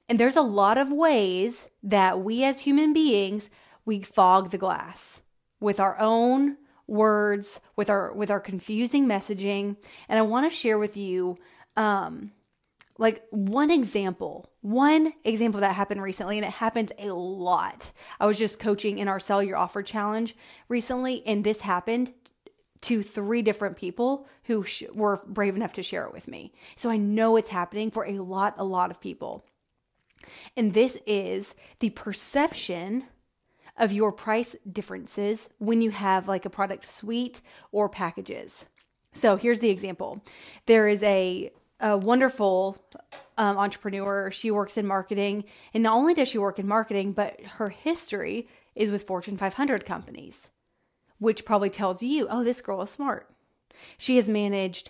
And 0.07 0.19
there's 0.19 0.35
a 0.35 0.41
lot 0.41 0.77
of 0.77 0.91
ways 0.91 1.69
that 1.81 2.21
we 2.21 2.43
as 2.43 2.61
human 2.61 2.93
beings, 2.93 3.49
we 3.85 4.01
fog 4.01 4.51
the 4.51 4.57
glass 4.57 5.21
with 5.59 5.79
our 5.79 5.97
own 5.99 6.57
words, 6.87 7.59
with 7.75 7.89
our 7.89 8.13
with 8.13 8.29
our 8.29 8.39
confusing 8.39 9.07
messaging. 9.07 9.77
And 10.09 10.19
I 10.19 10.23
want 10.23 10.49
to 10.49 10.55
share 10.55 10.77
with 10.77 10.97
you 10.97 11.37
um, 11.77 12.31
like 12.97 13.23
one 13.29 13.71
example, 13.71 14.49
one 14.61 15.13
example 15.23 15.61
that 15.61 15.75
happened 15.75 16.01
recently, 16.01 16.37
and 16.37 16.45
it 16.45 16.53
happens 16.53 16.91
a 16.97 17.09
lot. 17.09 17.91
I 18.19 18.25
was 18.25 18.37
just 18.37 18.59
coaching 18.59 18.97
in 18.99 19.07
our 19.07 19.19
Sell 19.19 19.43
Your 19.43 19.57
Offer 19.57 19.83
Challenge 19.83 20.35
recently, 20.69 21.25
and 21.25 21.43
this 21.43 21.61
happened 21.61 22.13
to 22.81 23.01
three 23.01 23.41
different 23.41 23.77
people 23.77 24.27
who 24.43 24.63
sh- 24.63 24.83
were 24.93 25.21
brave 25.25 25.55
enough 25.55 25.73
to 25.73 25.83
share 25.83 26.05
it 26.05 26.13
with 26.13 26.27
me. 26.27 26.53
So 26.75 26.89
I 26.89 26.97
know 26.97 27.35
it's 27.35 27.49
happening 27.49 27.89
for 27.89 28.05
a 28.05 28.19
lot, 28.19 28.53
a 28.57 28.63
lot 28.63 28.91
of 28.91 29.01
people. 29.01 29.45
And 30.55 30.73
this 30.73 30.97
is 31.05 31.55
the 31.79 31.89
perception 31.91 33.05
of 33.77 33.91
your 33.91 34.12
price 34.12 34.55
differences 34.72 35.50
when 35.58 35.82
you 35.82 35.91
have 35.91 36.27
like 36.27 36.46
a 36.46 36.50
product 36.50 36.89
suite 36.89 37.41
or 37.72 37.89
packages. 37.89 38.65
So 39.13 39.36
here's 39.38 39.60
the 39.60 39.70
example 39.70 40.24
there 40.65 40.88
is 40.88 41.03
a 41.03 41.51
a 41.79 41.98
wonderful 41.98 42.77
um, 43.38 43.58
entrepreneur. 43.58 44.32
She 44.32 44.51
works 44.51 44.77
in 44.77 44.88
marketing. 44.88 45.44
And 45.74 45.84
not 45.84 45.96
only 45.96 46.13
does 46.13 46.29
she 46.29 46.38
work 46.38 46.60
in 46.60 46.67
marketing, 46.67 47.12
but 47.12 47.39
her 47.41 47.70
history 47.70 48.48
is 48.75 48.89
with 48.89 49.03
Fortune 49.05 49.38
500 49.38 49.86
companies, 49.86 50.50
which 51.20 51.46
probably 51.46 51.70
tells 51.70 52.01
you, 52.01 52.27
oh, 52.29 52.44
this 52.44 52.62
girl 52.62 52.82
is 52.82 52.89
smart. 52.89 53.29
She 53.98 54.15
has 54.15 54.29
managed 54.29 54.89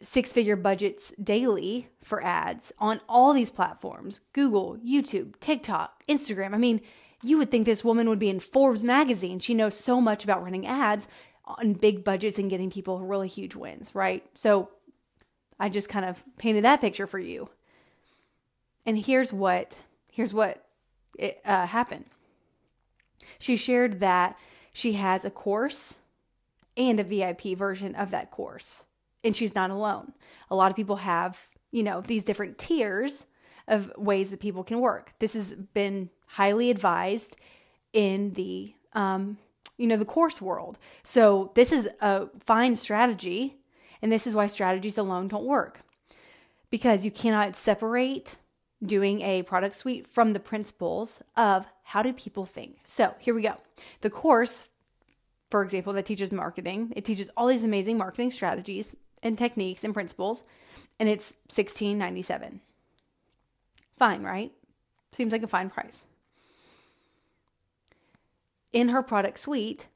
six 0.00 0.32
figure 0.32 0.56
budgets 0.56 1.12
daily 1.22 1.88
for 2.02 2.24
ads 2.24 2.72
on 2.78 3.00
all 3.08 3.32
these 3.32 3.50
platforms 3.50 4.20
Google, 4.32 4.78
YouTube, 4.78 5.38
TikTok, 5.40 6.04
Instagram. 6.08 6.54
I 6.54 6.58
mean, 6.58 6.80
you 7.22 7.38
would 7.38 7.50
think 7.50 7.66
this 7.66 7.84
woman 7.84 8.08
would 8.08 8.18
be 8.18 8.28
in 8.28 8.40
Forbes 8.40 8.82
magazine. 8.82 9.38
She 9.40 9.54
knows 9.54 9.76
so 9.76 10.00
much 10.00 10.24
about 10.24 10.42
running 10.42 10.66
ads 10.66 11.06
on 11.44 11.74
big 11.74 12.04
budgets 12.04 12.38
and 12.38 12.50
getting 12.50 12.70
people 12.70 13.00
really 13.00 13.28
huge 13.28 13.54
wins, 13.54 13.94
right? 13.94 14.24
So 14.34 14.70
I 15.58 15.68
just 15.68 15.88
kind 15.88 16.06
of 16.06 16.22
painted 16.38 16.64
that 16.64 16.80
picture 16.80 17.06
for 17.06 17.18
you. 17.18 17.48
And 18.86 18.98
here's 18.98 19.32
what 19.32 19.76
here's 20.10 20.32
what 20.32 20.64
it, 21.18 21.40
uh, 21.44 21.66
happened. 21.66 22.06
She 23.38 23.56
shared 23.56 24.00
that 24.00 24.36
she 24.72 24.94
has 24.94 25.24
a 25.24 25.30
course 25.30 25.96
and 26.76 26.98
a 26.98 27.04
VIP 27.04 27.56
version 27.56 27.94
of 27.94 28.10
that 28.10 28.30
course, 28.30 28.84
and 29.22 29.36
she's 29.36 29.54
not 29.54 29.70
alone. 29.70 30.12
A 30.50 30.56
lot 30.56 30.70
of 30.70 30.76
people 30.76 30.96
have, 30.96 31.48
you 31.70 31.82
know, 31.82 32.00
these 32.00 32.24
different 32.24 32.58
tiers 32.58 33.26
of 33.68 33.92
ways 33.96 34.30
that 34.30 34.40
people 34.40 34.64
can 34.64 34.80
work. 34.80 35.12
This 35.18 35.34
has 35.34 35.54
been 35.54 36.10
highly 36.32 36.70
advised 36.70 37.36
in 37.92 38.32
the 38.34 38.74
um, 38.92 39.38
you 39.76 39.86
know 39.86 39.96
the 39.96 40.04
course 40.04 40.40
world. 40.40 40.78
So 41.02 41.52
this 41.54 41.72
is 41.72 41.88
a 42.00 42.28
fine 42.38 42.76
strategy 42.76 43.56
and 44.02 44.10
this 44.12 44.26
is 44.26 44.34
why 44.34 44.46
strategies 44.46 44.98
alone 44.98 45.28
don't 45.28 45.44
work 45.44 45.80
because 46.70 47.04
you 47.04 47.10
cannot 47.10 47.56
separate 47.56 48.36
doing 48.84 49.20
a 49.22 49.42
product 49.42 49.76
suite 49.76 50.06
from 50.06 50.32
the 50.32 50.40
principles 50.40 51.22
of 51.36 51.66
how 51.82 52.02
do 52.02 52.12
people 52.12 52.46
think. 52.46 52.78
So 52.84 53.14
here 53.18 53.34
we 53.34 53.42
go. 53.42 53.56
The 54.00 54.10
course, 54.10 54.64
for 55.50 55.62
example, 55.62 55.92
that 55.94 56.06
teaches 56.06 56.32
marketing, 56.32 56.92
it 56.96 57.04
teaches 57.04 57.30
all 57.36 57.48
these 57.48 57.64
amazing 57.64 57.98
marketing 57.98 58.30
strategies 58.30 58.94
and 59.22 59.36
techniques 59.36 59.84
and 59.84 59.92
principles, 59.92 60.44
and 60.98 61.08
it's 61.08 61.34
sixteen 61.48 61.98
ninety 61.98 62.22
seven. 62.22 62.60
Fine, 63.98 64.22
right? 64.22 64.52
Seems 65.12 65.32
like 65.32 65.42
a 65.42 65.46
fine 65.46 65.68
price. 65.68 66.04
In 68.72 68.90
her 68.90 69.02
product 69.02 69.38
suite, 69.38 69.88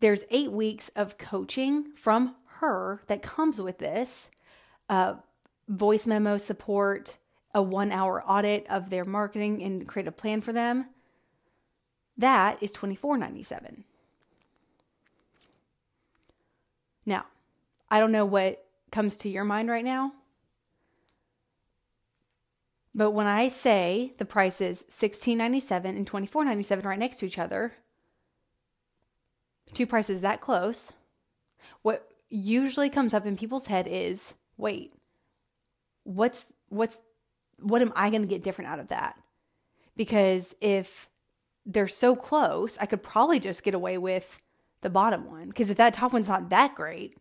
there's 0.00 0.24
eight 0.30 0.52
weeks 0.52 0.90
of 0.94 1.16
coaching 1.16 1.92
from 1.94 2.34
her 2.58 3.00
that 3.06 3.22
comes 3.22 3.58
with 3.58 3.78
this 3.78 4.30
uh, 4.88 5.14
voice 5.68 6.06
memo 6.06 6.36
support, 6.36 7.16
a 7.54 7.62
one 7.62 7.90
hour 7.90 8.22
audit 8.26 8.66
of 8.68 8.90
their 8.90 9.04
marketing 9.04 9.62
and 9.62 9.88
create 9.88 10.08
a 10.08 10.12
plan 10.12 10.40
for 10.40 10.52
them. 10.52 10.86
That 12.16 12.62
is 12.62 12.70
$24.97. 12.72 13.84
Now, 17.06 17.24
I 17.90 18.00
don't 18.00 18.12
know 18.12 18.26
what 18.26 18.64
comes 18.90 19.16
to 19.18 19.28
your 19.28 19.44
mind 19.44 19.68
right 19.68 19.84
now. 19.84 20.12
But 22.94 23.10
when 23.10 23.26
I 23.26 23.48
say 23.48 24.12
the 24.18 24.24
price 24.24 24.60
is 24.60 24.84
$16.97 24.88 25.84
and 25.84 26.08
$24.97 26.08 26.84
right 26.84 26.98
next 26.98 27.18
to 27.18 27.26
each 27.26 27.38
other, 27.38 27.74
two 29.74 29.86
prices 29.86 30.20
that 30.20 30.40
close, 30.40 30.92
what 31.82 32.08
usually 32.30 32.90
comes 32.90 33.14
up 33.14 33.26
in 33.26 33.36
people's 33.36 33.66
head 33.66 33.86
is 33.88 34.34
wait 34.56 34.92
what's 36.02 36.52
what's 36.68 36.98
what 37.60 37.80
am 37.80 37.92
i 37.94 38.10
going 38.10 38.22
to 38.22 38.28
get 38.28 38.42
different 38.42 38.70
out 38.70 38.80
of 38.80 38.88
that 38.88 39.16
because 39.96 40.54
if 40.60 41.08
they're 41.66 41.88
so 41.88 42.14
close, 42.14 42.76
I 42.80 42.86
could 42.86 43.02
probably 43.02 43.40
just 43.40 43.62
get 43.62 43.74
away 43.74 43.98
with 43.98 44.40
the 44.82 44.90
bottom 44.90 45.26
one. 45.26 45.48
Because 45.48 45.70
if 45.70 45.76
that 45.78 45.94
top 45.94 46.12
one's 46.12 46.28
not 46.28 46.50
that 46.50 46.74
great, 46.74 47.16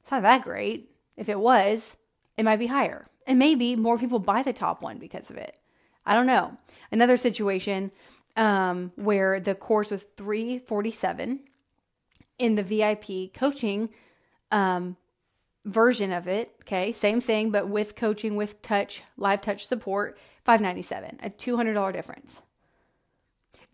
it's 0.00 0.10
not 0.10 0.22
that 0.22 0.42
great. 0.42 0.90
If 1.16 1.28
it 1.28 1.38
was, 1.38 1.96
it 2.36 2.44
might 2.44 2.58
be 2.58 2.66
higher. 2.66 3.06
And 3.26 3.38
maybe 3.38 3.76
more 3.76 3.98
people 3.98 4.18
buy 4.18 4.42
the 4.42 4.52
top 4.52 4.82
one 4.82 4.98
because 4.98 5.30
of 5.30 5.36
it. 5.36 5.56
I 6.04 6.14
don't 6.14 6.26
know. 6.26 6.56
Another 6.90 7.16
situation 7.16 7.92
um, 8.36 8.92
where 8.96 9.38
the 9.38 9.54
course 9.54 9.90
was 9.90 10.04
347 10.16 11.40
in 12.40 12.56
the 12.56 12.62
VIP 12.62 13.32
coaching 13.34 13.90
um, 14.50 14.96
version 15.64 16.12
of 16.12 16.26
it. 16.26 16.56
Okay, 16.62 16.90
same 16.90 17.20
thing, 17.20 17.50
but 17.50 17.68
with 17.68 17.94
coaching, 17.94 18.34
with 18.34 18.62
touch, 18.62 19.02
live 19.16 19.42
touch 19.42 19.66
support, 19.66 20.18
597, 20.44 21.20
a 21.22 21.30
$200 21.30 21.92
difference. 21.92 22.42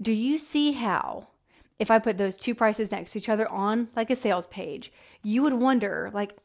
Do 0.02 0.12
you 0.12 0.36
see 0.36 0.72
how 0.72 1.28
if 1.78 1.90
I 1.90 1.98
put 1.98 2.18
those 2.18 2.36
two 2.36 2.54
prices 2.54 2.90
next 2.90 3.12
to 3.12 3.18
each 3.18 3.28
other 3.28 3.48
on 3.48 3.88
like 3.94 4.10
a 4.10 4.16
sales 4.16 4.46
page, 4.46 4.92
you 5.22 5.42
would 5.42 5.54
wonder 5.54 6.10
like 6.12 6.36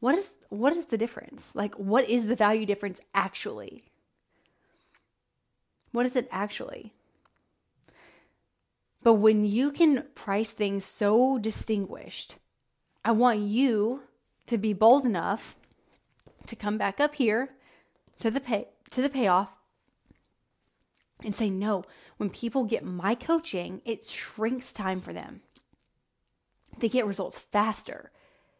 what 0.00 0.16
is 0.16 0.36
what 0.48 0.76
is 0.76 0.86
the 0.86 0.98
difference? 0.98 1.54
Like 1.54 1.74
what 1.74 2.08
is 2.08 2.26
the 2.26 2.36
value 2.36 2.66
difference 2.66 3.00
actually? 3.14 3.84
What 5.92 6.06
is 6.06 6.16
it 6.16 6.28
actually? 6.30 6.94
But 9.02 9.14
when 9.14 9.44
you 9.44 9.72
can 9.72 10.04
price 10.14 10.52
things 10.52 10.84
so 10.84 11.38
distinguished, 11.38 12.36
I 13.04 13.10
want 13.12 13.40
you 13.40 14.02
to 14.46 14.58
be 14.58 14.72
bold 14.72 15.04
enough 15.04 15.56
to 16.46 16.56
come 16.56 16.78
back 16.78 17.00
up 17.00 17.16
here 17.16 17.50
to 18.20 18.30
the 18.30 18.40
pay 18.40 18.68
to 18.90 19.02
the 19.02 19.08
payoff 19.08 19.56
and 21.24 21.34
say 21.34 21.50
no 21.50 21.84
when 22.16 22.30
people 22.30 22.64
get 22.64 22.84
my 22.84 23.14
coaching 23.14 23.80
it 23.84 24.06
shrinks 24.06 24.72
time 24.72 25.00
for 25.00 25.12
them. 25.12 25.40
They 26.78 26.88
get 26.88 27.06
results 27.06 27.38
faster. 27.38 28.10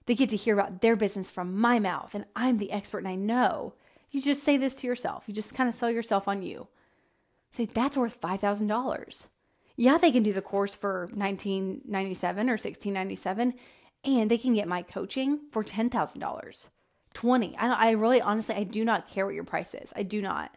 They 0.06 0.14
get 0.14 0.30
to 0.30 0.36
hear 0.36 0.54
about 0.54 0.80
their 0.80 0.96
business 0.96 1.30
from 1.30 1.58
my 1.58 1.78
mouth 1.78 2.14
and 2.14 2.24
i'm 2.34 2.58
the 2.58 2.72
expert 2.72 2.98
and 2.98 3.08
i 3.08 3.14
know. 3.14 3.74
You 4.10 4.20
just 4.20 4.42
say 4.42 4.56
this 4.56 4.74
to 4.76 4.86
yourself. 4.86 5.24
You 5.26 5.34
just 5.34 5.54
kind 5.54 5.68
of 5.68 5.74
sell 5.74 5.90
yourself 5.90 6.28
on 6.28 6.42
you. 6.42 6.68
Say 7.52 7.66
that's 7.66 7.96
worth 7.96 8.20
$5000 8.20 9.26
yeah 9.76 9.98
they 9.98 10.12
can 10.12 10.22
do 10.22 10.32
the 10.32 10.42
course 10.42 10.74
for 10.74 11.08
1997 11.14 12.48
or 12.48 12.52
1697 12.52 13.54
and 14.04 14.30
they 14.30 14.38
can 14.38 14.54
get 14.54 14.66
my 14.66 14.82
coaching 14.82 15.40
for 15.50 15.62
$10,000. 15.62 16.66
20. 17.14 17.56
I 17.58 17.88
I 17.88 17.90
really 17.90 18.20
honestly 18.20 18.54
I 18.54 18.64
do 18.64 18.84
not 18.84 19.08
care 19.08 19.26
what 19.26 19.34
your 19.34 19.44
price 19.44 19.74
is. 19.74 19.92
I 19.94 20.02
do 20.02 20.22
not. 20.22 20.56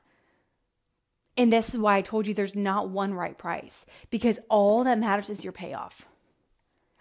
And 1.38 1.52
this 1.52 1.70
is 1.70 1.78
why 1.78 1.98
I 1.98 2.02
told 2.02 2.28
you 2.28 2.34
there's 2.34 2.56
not 2.56 2.90
one 2.90 3.14
right 3.14 3.38
price 3.38 3.86
because 4.10 4.40
all 4.50 4.84
that 4.86 5.00
matters 5.00 5.30
is 5.30 5.44
your 5.44 5.54
payoff. 5.54 6.06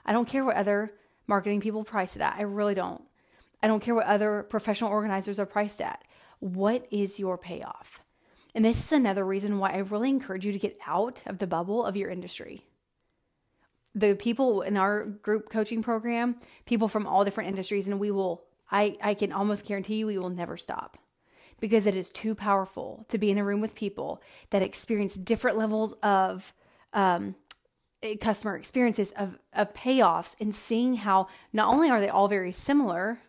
I 0.05 0.13
don't 0.13 0.29
care 0.29 0.45
what 0.45 0.57
other 0.57 0.91
marketing 1.27 1.61
people 1.61 1.85
price 1.85 2.17
it 2.17 2.23
at. 2.23 2.35
I 2.37 2.43
really 2.43 2.75
don't. 2.75 3.03
I 3.63 3.69
don't 3.69 3.81
care 3.81 3.95
what 3.95 4.07
other 4.07 4.43
professional 4.43 4.91
organizers 4.91 5.39
are 5.39 5.47
priced 5.47 5.81
at. 5.81 6.03
What 6.41 6.87
is 6.91 7.19
your 7.19 7.39
payoff? 7.39 8.04
And 8.55 8.65
this 8.65 8.79
is 8.79 8.93
another 8.93 9.25
reason 9.25 9.59
why 9.59 9.73
I 9.73 9.79
really 9.79 10.11
encourage 10.11 10.47
you 10.47 10.53
to 10.53 10.59
get 10.59 10.79
out 10.87 11.23
of 11.27 11.39
the 11.39 11.47
bubble 11.47 11.85
of 11.85 11.97
your 11.97 12.11
industry 12.11 12.63
the 13.95 14.15
people 14.15 14.63
in 14.63 14.77
our 14.77 15.05
group 15.05 15.51
coaching 15.51 15.83
program, 15.83 16.37
people 16.67 16.89
from 16.89 17.07
all 17.07 17.25
different 17.25 17.49
industries, 17.49 17.87
and 17.87 18.01
we 18.01 18.11
will, 18.11 18.43
I, 18.71 18.97
I 19.01 19.15
can 19.15 19.33
almost 19.33 19.65
guarantee 19.65 19.97
you, 19.97 20.07
we 20.07 20.19
will 20.19 20.31
never 20.31 20.57
stop 20.57 20.99
because 21.61 21.87
it 21.87 21.97
is 21.97 22.11
too 22.11 22.35
powerful 22.35 23.07
to 23.09 23.17
be 23.17 23.31
in 23.31 23.39
a 23.39 23.45
room 23.45 23.61
with 23.61 23.75
people 23.75 24.21
that 24.51 24.63
experience 24.63 25.15
different 25.15 25.57
levels 25.57 25.93
of 26.03 26.53
um, 26.93 27.37
eh, 28.03 28.17
customer 28.21 28.57
experiences, 28.57 29.13
of, 29.17 29.39
of 29.53 29.73
payoffs, 29.73 30.35
and 30.41 30.53
seeing 30.55 30.97
how 30.97 31.29
not 31.53 31.73
only 31.73 31.89
are 31.89 32.01
they 32.01 32.09
all 32.09 32.27
very 32.27 32.53
similar, 32.53 33.21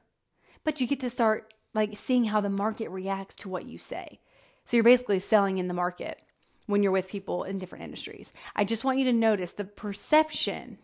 but 0.63 0.81
you 0.81 0.87
get 0.87 0.99
to 1.01 1.09
start 1.09 1.53
like 1.75 1.95
seeing 1.95 2.25
how 2.25 2.41
the 2.41 2.49
market 2.49 2.89
reacts 2.89 3.35
to 3.35 3.49
what 3.49 3.65
you 3.65 3.77
say. 3.77 4.19
So 4.65 4.77
you're 4.77 4.83
basically 4.83 5.19
selling 5.19 5.57
in 5.57 5.67
the 5.67 5.73
market 5.73 6.19
when 6.65 6.81
you're 6.81 6.91
with 6.91 7.07
people 7.07 7.43
in 7.43 7.59
different 7.59 7.83
industries. 7.83 8.31
I 8.55 8.63
just 8.63 8.83
want 8.83 8.97
you 8.97 9.05
to 9.05 9.13
notice 9.13 9.53
the 9.53 9.63
perception, 9.63 10.77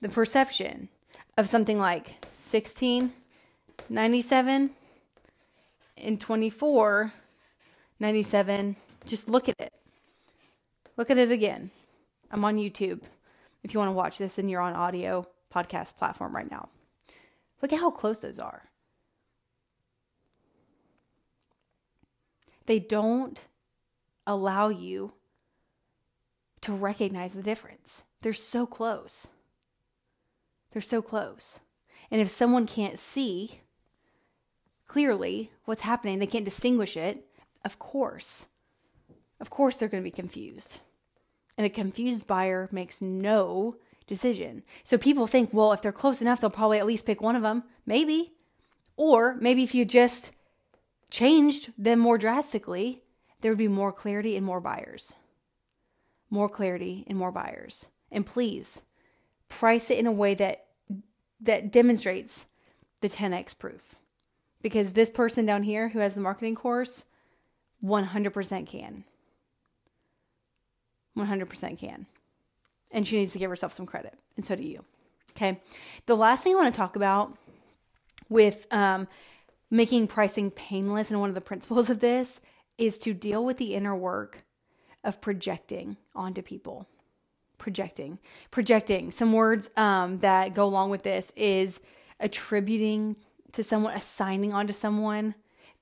the 0.00 0.08
perception 0.08 0.88
of 1.36 1.48
something 1.48 1.78
like 1.78 2.26
16, 2.34 3.12
97, 3.88 4.70
and 5.96 6.20
24, 6.20 7.12
97. 7.98 8.76
Just 9.06 9.28
look 9.28 9.48
at 9.48 9.56
it. 9.58 9.72
Look 10.96 11.10
at 11.10 11.18
it 11.18 11.30
again. 11.30 11.70
I'm 12.30 12.44
on 12.44 12.56
YouTube 12.56 13.00
if 13.62 13.72
you 13.72 13.80
want 13.80 13.88
to 13.88 13.94
watch 13.94 14.18
this 14.18 14.38
and 14.38 14.50
you're 14.50 14.60
on 14.60 14.74
audio 14.74 15.26
podcast 15.52 15.96
platform 15.96 16.34
right 16.34 16.50
now. 16.50 16.68
Look 17.62 17.72
at 17.72 17.80
how 17.80 17.90
close 17.90 18.20
those 18.20 18.38
are. 18.38 18.69
They 22.70 22.78
don't 22.78 23.36
allow 24.28 24.68
you 24.68 25.14
to 26.60 26.72
recognize 26.72 27.32
the 27.32 27.42
difference. 27.42 28.04
They're 28.22 28.32
so 28.32 28.64
close. 28.64 29.26
They're 30.70 30.80
so 30.80 31.02
close. 31.02 31.58
And 32.12 32.20
if 32.20 32.30
someone 32.30 32.68
can't 32.68 33.00
see 33.00 33.62
clearly 34.86 35.50
what's 35.64 35.80
happening, 35.80 36.20
they 36.20 36.28
can't 36.28 36.44
distinguish 36.44 36.96
it, 36.96 37.26
of 37.64 37.80
course, 37.80 38.46
of 39.40 39.50
course 39.50 39.74
they're 39.74 39.88
going 39.88 40.04
to 40.04 40.08
be 40.08 40.12
confused. 40.12 40.78
And 41.58 41.66
a 41.66 41.70
confused 41.70 42.28
buyer 42.28 42.68
makes 42.70 43.02
no 43.02 43.78
decision. 44.06 44.62
So 44.84 44.96
people 44.96 45.26
think, 45.26 45.52
well, 45.52 45.72
if 45.72 45.82
they're 45.82 45.90
close 45.90 46.22
enough, 46.22 46.40
they'll 46.40 46.50
probably 46.50 46.78
at 46.78 46.86
least 46.86 47.04
pick 47.04 47.20
one 47.20 47.34
of 47.34 47.42
them. 47.42 47.64
Maybe. 47.84 48.34
Or 48.96 49.34
maybe 49.40 49.64
if 49.64 49.74
you 49.74 49.84
just 49.84 50.30
changed 51.10 51.72
them 51.76 51.98
more 51.98 52.18
drastically, 52.18 53.02
there 53.40 53.50
would 53.50 53.58
be 53.58 53.68
more 53.68 53.92
clarity 53.92 54.36
and 54.36 54.44
more 54.44 54.60
buyers. 54.60 55.12
More 56.30 56.48
clarity 56.48 57.04
and 57.08 57.18
more 57.18 57.32
buyers. 57.32 57.86
And 58.10 58.24
please 58.24 58.80
price 59.48 59.90
it 59.90 59.98
in 59.98 60.06
a 60.06 60.12
way 60.12 60.34
that 60.34 60.66
that 61.40 61.72
demonstrates 61.72 62.46
the 63.00 63.08
10x 63.08 63.58
proof. 63.58 63.94
Because 64.62 64.92
this 64.92 65.10
person 65.10 65.46
down 65.46 65.62
here 65.62 65.88
who 65.88 66.00
has 66.00 66.14
the 66.14 66.20
marketing 66.20 66.54
course 66.54 67.06
100% 67.82 68.66
can. 68.66 69.04
100% 71.16 71.78
can. 71.78 72.06
And 72.90 73.06
she 73.06 73.16
needs 73.16 73.32
to 73.32 73.38
give 73.38 73.50
herself 73.50 73.72
some 73.72 73.86
credit. 73.86 74.18
And 74.36 74.44
so 74.44 74.54
do 74.54 74.62
you. 74.62 74.84
Okay. 75.30 75.60
The 76.06 76.16
last 76.16 76.42
thing 76.42 76.52
I 76.52 76.56
want 76.56 76.74
to 76.74 76.78
talk 76.78 76.96
about 76.96 77.36
with 78.28 78.66
um, 78.70 79.08
making 79.70 80.08
pricing 80.08 80.50
painless, 80.50 81.10
and 81.10 81.20
one 81.20 81.28
of 81.28 81.34
the 81.34 81.40
principles 81.40 81.88
of 81.90 82.00
this 82.00 82.40
is 82.78 82.98
to 82.98 83.14
deal 83.14 83.44
with 83.44 83.58
the 83.58 83.74
inner 83.74 83.96
work 83.96 84.44
of 85.04 85.20
projecting 85.20 85.96
onto 86.14 86.42
people. 86.42 86.86
Projecting. 87.58 88.18
Projecting. 88.50 89.10
Some 89.10 89.32
words 89.32 89.70
um, 89.76 90.18
that 90.20 90.54
go 90.54 90.64
along 90.64 90.90
with 90.90 91.02
this 91.02 91.30
is 91.36 91.80
attributing 92.18 93.16
to 93.52 93.62
someone, 93.62 93.94
assigning 93.94 94.52
onto 94.52 94.72
someone, 94.72 95.34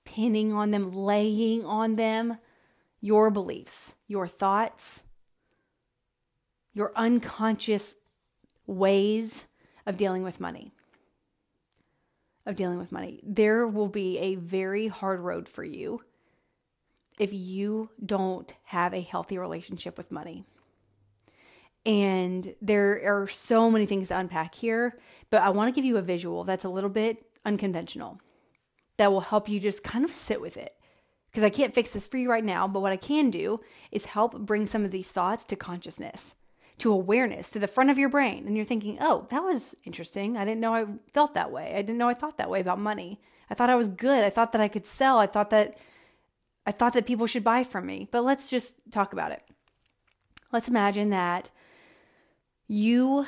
pinning 0.05 0.53
on 0.53 0.71
them, 0.71 0.93
laying 0.93 1.65
on 1.65 1.97
them 1.97 2.39
your 3.01 3.31
beliefs, 3.31 3.95
your 4.09 4.27
thoughts, 4.27 5.05
your 6.73 6.93
unconscious 6.97 7.95
ways 8.67 9.45
of 9.87 9.97
dealing 9.97 10.23
with 10.23 10.41
money. 10.41 10.73
Of 12.49 12.57
dealing 12.57 12.79
with 12.79 12.91
money. 12.91 13.21
There 13.23 13.69
will 13.69 13.89
be 13.89 14.17
a 14.19 14.35
very 14.37 14.89
hard 14.89 15.21
road 15.21 15.47
for 15.47 15.63
you 15.63 16.01
if 17.19 17.31
you 17.31 17.91
don't 18.05 18.51
have 18.65 18.95
a 18.95 19.03
healthy 19.03 19.37
relationship 19.37 19.99
with 19.99 20.11
money. 20.11 20.45
And 21.85 22.55
there 22.63 23.03
are 23.05 23.29
so 23.29 23.71
many 23.71 23.85
things 23.85 24.09
to 24.09 24.17
unpack 24.17 24.55
here, 24.55 24.99
but 25.29 25.43
I 25.43 25.51
want 25.51 25.69
to 25.69 25.79
give 25.79 25.85
you 25.85 25.99
a 25.99 26.03
visual 26.03 26.45
that's 26.45 26.65
a 26.65 26.71
little 26.71 26.89
bit 26.89 27.23
unconventional 27.45 28.19
that 28.97 29.13
will 29.13 29.21
help 29.21 29.47
you 29.47 29.61
just 29.61 29.83
kind 29.85 30.03
of 30.03 30.15
sit 30.15 30.41
with 30.41 30.57
it. 30.57 30.75
Because 31.31 31.43
I 31.43 31.51
can't 31.51 31.75
fix 31.75 31.93
this 31.93 32.07
for 32.07 32.17
you 32.17 32.31
right 32.31 32.43
now, 32.43 32.67
but 32.67 32.81
what 32.81 32.93
I 32.93 32.97
can 32.97 33.31
do 33.31 33.61
is 33.93 34.07
help 34.07 34.39
bring 34.41 34.67
some 34.67 34.87
of 34.87 34.91
these 34.91 35.09
thoughts 35.09 35.45
to 35.45 35.57
consciousness, 35.57 36.35
to 36.79 36.93
awareness, 36.93 37.51
to 37.51 37.59
the 37.59 37.69
front 37.69 37.91
of 37.91 37.99
your 37.99 38.09
brain. 38.09 38.47
And 38.47 38.57
you're 38.57 38.65
thinking, 38.65 38.99
oh, 39.01 39.27
that 39.31 39.43
was 39.43 39.75
interesting. 39.85 40.37
I 40.37 40.45
didn't 40.45 40.61
know 40.61 40.75
I 40.75 40.87
felt 41.13 41.35
that 41.35 41.51
way. 41.51 41.73
I 41.75 41.83
didn't 41.83 41.99
know 41.99 42.09
I 42.09 42.15
thought 42.15 42.39
that 42.39 42.51
way 42.51 42.61
about 42.61 42.79
money. 42.79 43.21
I 43.51 43.55
thought 43.55 43.71
I 43.71 43.75
was 43.77 43.89
good. 43.89 44.25
I 44.25 44.31
thought 44.31 44.53
that 44.53 44.61
I 44.61 44.69
could 44.69 44.87
sell. 44.87 45.19
I 45.19 45.27
thought 45.27 45.51
that 45.51 45.77
I 46.67 46.71
thought 46.71 46.93
that 46.93 47.07
people 47.07 47.27
should 47.27 47.45
buy 47.45 47.65
from 47.65 47.87
me, 47.87 48.09
but 48.11 48.25
let's 48.25 48.51
just 48.51 48.75
talk 48.91 49.15
about 49.15 49.33
it. 49.33 49.43
Let's 50.53 50.69
imagine 50.69 51.09
that 51.11 51.49
you 52.67 53.27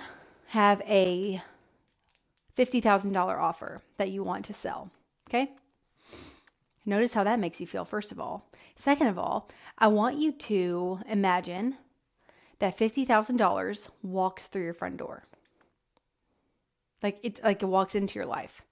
have 0.49 0.83
a 0.83 1.43
$50,000 2.59 3.17
offer 3.17 3.81
that 3.97 4.11
you 4.11 4.23
want 4.23 4.45
to 4.45 4.53
sell. 4.53 4.91
Okay? 5.27 5.53
Notice 6.85 7.15
how 7.15 7.25
that 7.25 7.41
makes 7.41 7.61
you 7.61 7.67
feel, 7.67 7.87
first 7.87 8.13
of 8.13 8.21
all. 8.21 8.51
Second 8.77 9.07
of 9.07 9.19
all, 9.19 9.49
I 9.79 9.87
want 9.87 10.19
you 10.19 10.33
to 10.33 11.01
imagine 11.09 11.77
that 12.61 12.79
$50,000 12.79 13.89
walks 14.03 14.47
through 14.47 14.65
your 14.65 14.75
front 14.75 14.99
door. 14.99 15.25
Like 17.03 17.19
it 17.23 17.43
like 17.43 17.63
it 17.63 17.67
walks 17.67 17.95
into 17.95 18.15
your 18.15 18.27
life. 18.27 18.63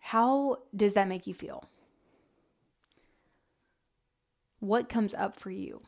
How 0.00 0.58
does 0.74 0.94
that 0.94 1.08
make 1.08 1.26
you 1.26 1.34
feel? 1.34 1.64
What 4.60 4.88
comes 4.88 5.12
up 5.12 5.38
for 5.38 5.50
you? 5.50 5.82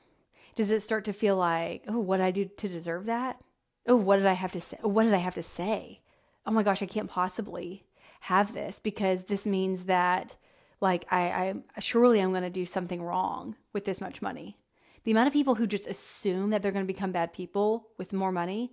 Does 0.57 0.71
it 0.71 0.83
start 0.83 1.05
to 1.05 1.13
feel 1.13 1.37
like, 1.37 1.85
oh, 1.87 1.99
what 1.99 2.17
did 2.17 2.27
I 2.27 2.31
do 2.31 2.47
to 2.47 2.69
deserve 2.69 3.07
that? 3.07 3.41
Oh, 3.87 3.95
what 3.95 4.17
did 4.17 4.27
I 4.27 4.33
have 4.33 4.53
to 4.53 4.61
say? 4.61 4.79
What 4.81 5.05
did 5.05 5.15
I 5.15 5.19
have 5.19 5.35
to 5.35 5.43
say? 5.43 6.01
Oh 6.45 6.51
my 6.51 6.63
gosh, 6.63 6.83
I 6.83 6.87
can't 6.87 7.11
possibly 7.11 7.85
have 8.21 8.53
this 8.53 8.81
because 8.81 9.25
this 9.25 9.47
means 9.47 9.85
that 9.85 10.37
like 10.81 11.07
I, 11.13 11.55
I 11.77 11.81
surely 11.81 12.21
I'm 12.21 12.33
to 12.33 12.51
do 12.51 12.67
something 12.67 13.03
wrong 13.03 13.55
with 13.73 13.85
this 13.85 14.01
much 14.01 14.21
money. 14.21 14.57
The 15.07 15.13
amount 15.13 15.29
of 15.29 15.33
people 15.33 15.55
who 15.55 15.69
just 15.69 15.87
assume 15.87 16.51
that 16.51 16.63
they're 16.63 16.73
going 16.73 16.85
to 16.85 16.93
become 16.93 17.13
bad 17.13 17.33
people 17.33 17.87
with 17.97 18.13
more 18.13 18.33
money 18.33 18.73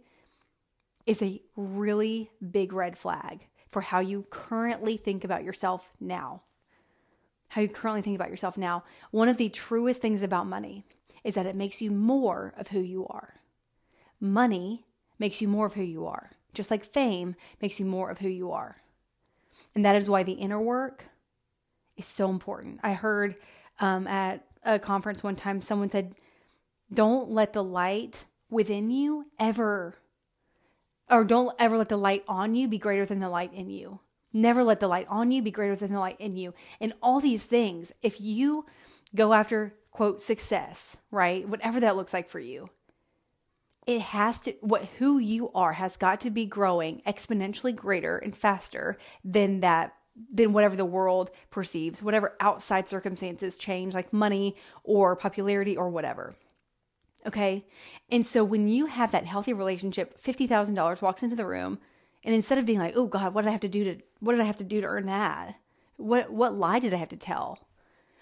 is 1.06 1.22
a 1.22 1.40
really 1.56 2.32
big 2.52 2.74
red 2.74 2.98
flag 2.98 3.46
for 3.70 3.82
how 3.82 4.00
you 4.00 4.26
currently 4.32 4.98
think 4.98 5.24
about 5.24 5.44
yourself 5.44 5.92
now. 6.00 6.42
How 7.50 7.62
you 7.62 7.68
currently 7.68 8.02
think 8.02 8.16
about 8.16 8.32
yourself 8.32 8.58
now. 8.58 8.84
One 9.12 9.30
of 9.30 9.38
the 9.38 9.50
truest 9.50 10.02
things 10.02 10.24
about 10.24 10.48
money 10.48 10.88
is 11.24 11.36
that 11.36 11.46
it 11.46 11.56
makes 11.56 11.82
you 11.82 11.92
more 11.92 12.56
of 12.58 12.70
who 12.70 12.80
you 12.80 13.06
are. 13.06 13.36
Money 14.20 14.88
makes 15.20 15.40
you 15.40 15.48
more 15.48 15.68
of 15.68 15.76
who 15.76 15.84
you 15.84 16.08
are, 16.08 16.32
just 16.56 16.72
like 16.72 16.84
fame 16.84 17.36
makes 17.62 17.80
you 17.80 17.86
more 17.86 18.10
of 18.10 18.18
who 18.18 18.28
you 18.28 18.52
are. 18.52 18.78
And 19.76 19.86
that 19.86 19.96
is 19.96 20.10
why 20.10 20.24
the 20.24 20.32
inner 20.32 20.60
work 20.60 21.06
is 21.96 22.08
so 22.08 22.32
important. 22.32 22.80
I 22.82 22.94
heard 22.94 23.36
um, 23.80 24.08
at 24.08 24.44
a 24.64 24.80
conference 24.80 25.22
one 25.22 25.36
time 25.36 25.62
someone 25.62 25.92
said, 25.92 26.16
Don't 26.94 27.32
let 27.32 27.54
the 27.54 27.64
light 27.64 28.26
within 28.50 28.92
you 28.92 29.26
ever, 29.40 29.96
or 31.10 31.24
don't 31.24 31.56
ever 31.60 31.78
let 31.78 31.90
the 31.90 31.98
light 31.98 32.24
on 32.28 32.56
you 32.56 32.68
be 32.68 32.78
greater 32.78 33.06
than 33.06 33.20
the 33.20 33.30
light 33.30 33.54
in 33.54 33.70
you. 33.70 34.00
Never 34.32 34.64
let 34.64 34.80
the 34.80 34.88
light 34.88 35.08
on 35.10 35.32
you 35.32 35.42
be 35.42 35.52
greater 35.52 35.76
than 35.76 35.94
the 35.94 36.00
light 36.00 36.20
in 36.20 36.36
you. 36.36 36.54
And 36.80 36.94
all 37.02 37.20
these 37.20 37.46
things, 37.46 37.92
if 38.02 38.20
you 38.20 38.66
go 39.16 39.34
after, 39.34 39.76
quote, 39.92 40.22
success, 40.22 40.98
right? 41.12 41.48
Whatever 41.48 41.80
that 41.82 41.96
looks 41.96 42.14
like 42.14 42.30
for 42.30 42.40
you, 42.40 42.70
it 43.86 44.02
has 44.02 44.40
to 44.40 44.54
what 44.62 44.86
who 45.00 45.18
you 45.18 45.52
are 45.54 45.74
has 45.74 45.98
got 45.98 46.22
to 46.22 46.30
be 46.30 46.46
growing 46.46 47.02
exponentially 47.06 47.76
greater 47.76 48.18
and 48.18 48.36
faster 48.36 48.98
than 49.24 49.60
that 49.60 49.94
than 50.32 50.54
whatever 50.54 50.76
the 50.76 50.86
world 50.86 51.32
perceives 51.50 52.02
whatever 52.02 52.36
outside 52.40 52.88
circumstances 52.88 53.58
change 53.58 53.94
like 53.94 54.14
money 54.14 54.56
or 54.84 55.16
popularity 55.16 55.76
or 55.76 55.90
whatever 55.90 56.36
okay 57.26 57.66
and 58.12 58.26
so 58.26 58.44
when 58.44 58.68
you 58.68 58.88
have 58.88 59.12
that 59.12 59.26
healthy 59.26 59.54
relationship 59.54 60.22
$50000 60.22 61.02
walks 61.02 61.24
into 61.24 61.36
the 61.36 61.46
room 61.46 61.80
and 62.24 62.34
instead 62.34 62.58
of 62.58 62.66
being 62.66 62.80
like 62.80 62.94
oh 62.96 63.08
god 63.08 63.34
what 63.34 63.42
did 63.44 63.50
i 63.50 63.52
have 63.52 63.62
to 63.62 63.70
do 63.70 63.84
to 63.84 63.98
what 64.20 64.34
did 64.34 64.42
i 64.42 64.46
have 64.46 64.58
to 64.58 64.64
do 64.64 64.82
to 64.82 64.88
earn 64.88 65.06
that 65.06 65.56
what 65.98 66.32
what 66.32 66.58
lie 66.58 66.80
did 66.80 66.94
i 66.94 66.98
have 66.98 67.10
to 67.10 67.18
tell 67.18 67.60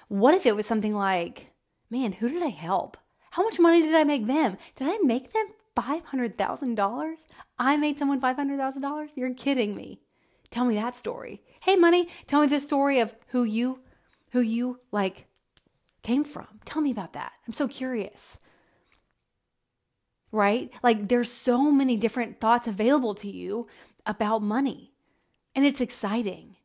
what 0.08 0.34
if 0.34 0.46
it 0.46 0.56
was 0.56 0.66
something 0.66 0.94
like 0.96 1.48
man 1.90 2.14
who 2.14 2.30
did 2.30 2.44
i 2.44 2.50
help 2.50 2.98
how 3.32 3.44
much 3.44 3.60
money 3.60 3.82
did 3.82 3.96
I 3.96 4.04
make 4.04 4.28
them? 4.28 4.58
Did 4.76 4.88
I 4.90 4.98
make 5.04 5.32
them 5.32 5.48
$500,000? 5.78 7.16
I 7.58 7.78
made 7.78 7.98
someone 7.98 8.20
$500,000? 8.20 9.10
You're 9.16 9.34
kidding 9.34 9.74
me. 9.74 10.02
Tell 10.50 10.66
me 10.66 10.76
that 10.76 10.96
story. 10.96 11.42
Hey, 11.62 11.78
money, 11.78 12.10
tell 12.28 12.42
me 12.42 12.48
the 12.48 12.60
story 12.60 13.00
of 13.00 13.16
who 13.28 13.46
you, 13.46 13.80
who 14.32 14.42
you 14.42 14.82
like 14.92 15.28
came 16.04 16.26
from. 16.26 16.48
Tell 16.66 16.82
me 16.82 16.92
about 16.92 17.14
that. 17.14 17.32
I'm 17.48 17.54
so 17.54 17.70
curious. 17.70 18.38
Right? 20.32 20.72
Like 20.82 21.10
there's 21.10 21.32
so 21.32 21.72
many 21.72 21.98
different 21.98 22.40
thoughts 22.40 22.68
available 22.68 23.16
to 23.16 23.30
you 23.30 23.68
about 24.06 24.42
money. 24.42 24.94
And 25.56 25.66
it's 25.66 25.82
exciting. 25.82 26.56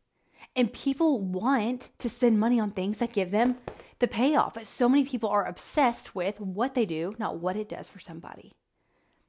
And 0.54 0.72
people 0.72 1.20
want 1.20 1.90
to 1.98 2.08
spend 2.08 2.38
money 2.38 2.60
on 2.60 2.70
things 2.70 2.98
that 2.98 3.12
give 3.12 3.30
them 3.30 3.56
the 3.98 4.08
payoff. 4.08 4.56
So 4.66 4.88
many 4.88 5.04
people 5.04 5.28
are 5.28 5.44
obsessed 5.46 6.14
with 6.14 6.40
what 6.40 6.74
they 6.74 6.86
do, 6.86 7.14
not 7.18 7.38
what 7.38 7.56
it 7.56 7.68
does 7.68 7.88
for 7.88 7.98
somebody. 7.98 8.54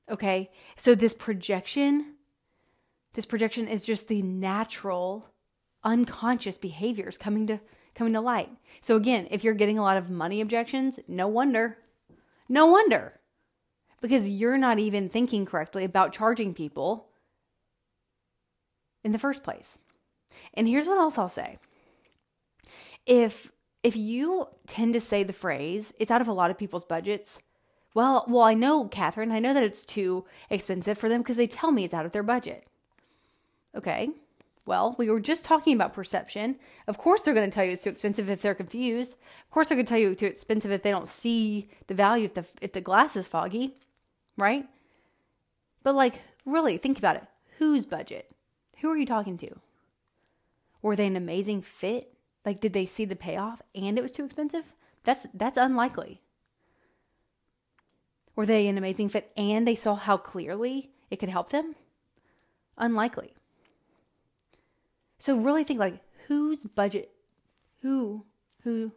Okay? 0.10 0.52
So 0.76 0.96
this 0.96 1.14
projection, 1.14 2.16
this 3.14 3.26
projection 3.26 3.68
is 3.68 3.84
just 3.84 4.08
the 4.08 4.22
natural 4.22 5.30
unconscious 5.84 6.58
behaviors 6.58 7.18
coming 7.18 7.48
to 7.48 7.60
coming 7.96 8.14
to 8.14 8.22
light. 8.22 8.50
So 8.82 8.96
again, 8.96 9.28
if 9.32 9.44
you're 9.44 9.56
getting 9.56 9.80
a 9.80 9.82
lot 9.82 9.98
of 9.98 10.10
money 10.10 10.40
objections, 10.40 11.00
no 11.08 11.28
wonder. 11.28 11.80
No 12.48 12.68
wonder. 12.68 13.20
Because 14.02 14.30
you're 14.30 14.58
not 14.58 14.80
even 14.80 15.10
thinking 15.10 15.46
correctly 15.46 15.84
about 15.84 16.14
charging 16.14 16.54
people 16.54 17.08
in 19.04 19.12
the 19.12 19.20
first 19.20 19.44
place. 19.44 19.80
And 20.54 20.68
here's 20.68 20.88
what 20.88 20.98
else 20.98 21.18
I'll 21.18 21.30
say. 21.30 21.58
If 23.06 23.52
if 23.84 23.96
you 23.96 24.48
tend 24.68 24.94
to 24.94 25.00
say 25.00 25.24
the 25.24 25.34
phrase, 25.34 25.94
it's 26.00 26.12
out 26.12 26.22
of 26.22 26.28
a 26.28 26.34
lot 26.34 26.52
of 26.52 26.58
people's 26.58 26.84
budgets. 26.84 27.40
Well, 27.94 28.26
well, 28.28 28.44
I 28.44 28.54
know, 28.54 28.88
Catherine, 28.88 29.32
I 29.32 29.40
know 29.40 29.54
that 29.54 29.64
it's 29.64 29.86
too 29.86 30.26
expensive 30.50 30.98
for 30.98 31.10
them 31.10 31.22
because 31.22 31.38
they 31.38 31.48
tell 31.48 31.72
me 31.72 31.84
it's 31.84 31.94
out 31.94 32.06
of 32.06 32.12
their 32.12 32.24
budget. 32.24 32.68
Okay. 33.76 34.10
Well, 34.66 34.96
we 34.98 35.10
were 35.10 35.22
just 35.22 35.46
talking 35.46 35.74
about 35.74 35.94
perception. 35.94 36.58
Of 36.88 36.98
course, 36.98 37.22
they're 37.22 37.34
going 37.34 37.50
to 37.50 37.56
tell 37.56 37.64
you 37.64 37.72
it's 37.72 37.84
too 37.84 37.90
expensive 37.90 38.30
if 38.30 38.42
they're 38.42 38.54
confused. 38.54 39.14
Of 39.14 39.52
course, 39.52 39.70
they're 39.70 39.78
going 39.78 39.86
to 39.86 39.90
tell 39.90 39.98
you 39.98 40.12
it's 40.12 40.20
too 40.20 40.26
expensive 40.26 40.72
if 40.72 40.84
they 40.84 40.92
don't 40.92 41.08
see 41.08 41.70
the 41.88 41.94
value 41.94 42.26
if 42.26 42.34
the 42.34 42.46
if 42.60 42.74
the 42.74 42.82
glass 42.82 43.16
is 43.16 43.28
foggy, 43.28 43.78
right? 44.38 44.68
But 45.84 45.96
like, 45.96 46.22
really, 46.46 46.78
think 46.78 46.98
about 46.98 47.16
it. 47.16 47.26
Whose 47.58 47.86
budget? 47.86 48.32
Who 48.82 48.90
are 48.90 48.98
you 48.98 49.06
talking 49.06 49.38
to? 49.38 49.50
Were 50.82 50.96
they 50.96 51.08
an 51.08 51.16
amazing 51.16 51.64
fit? 51.64 52.14
Like, 52.46 52.62
did 52.62 52.74
they 52.74 52.86
see 52.86 53.06
the 53.06 53.16
payoff 53.16 53.62
and 53.76 53.98
it 53.98 54.02
was 54.02 54.12
too 54.12 54.24
expensive? 54.24 54.66
That's 55.04 55.26
that's 55.34 55.58
unlikely. 55.58 56.22
Were 58.36 58.46
they 58.46 58.68
an 58.68 58.78
amazing 58.78 59.10
fit 59.10 59.32
and 59.36 59.68
they 59.68 59.76
saw 59.76 59.96
how 59.96 60.18
clearly 60.18 60.92
it 61.10 61.18
could 61.18 61.30
help 61.30 61.50
them? 61.50 61.76
Unlikely. 62.78 63.34
So 65.18 65.36
really 65.36 65.64
think 65.64 65.80
like 65.80 66.02
whose 66.28 66.64
budget 66.64 67.12
who 67.82 68.26
who 68.64 68.92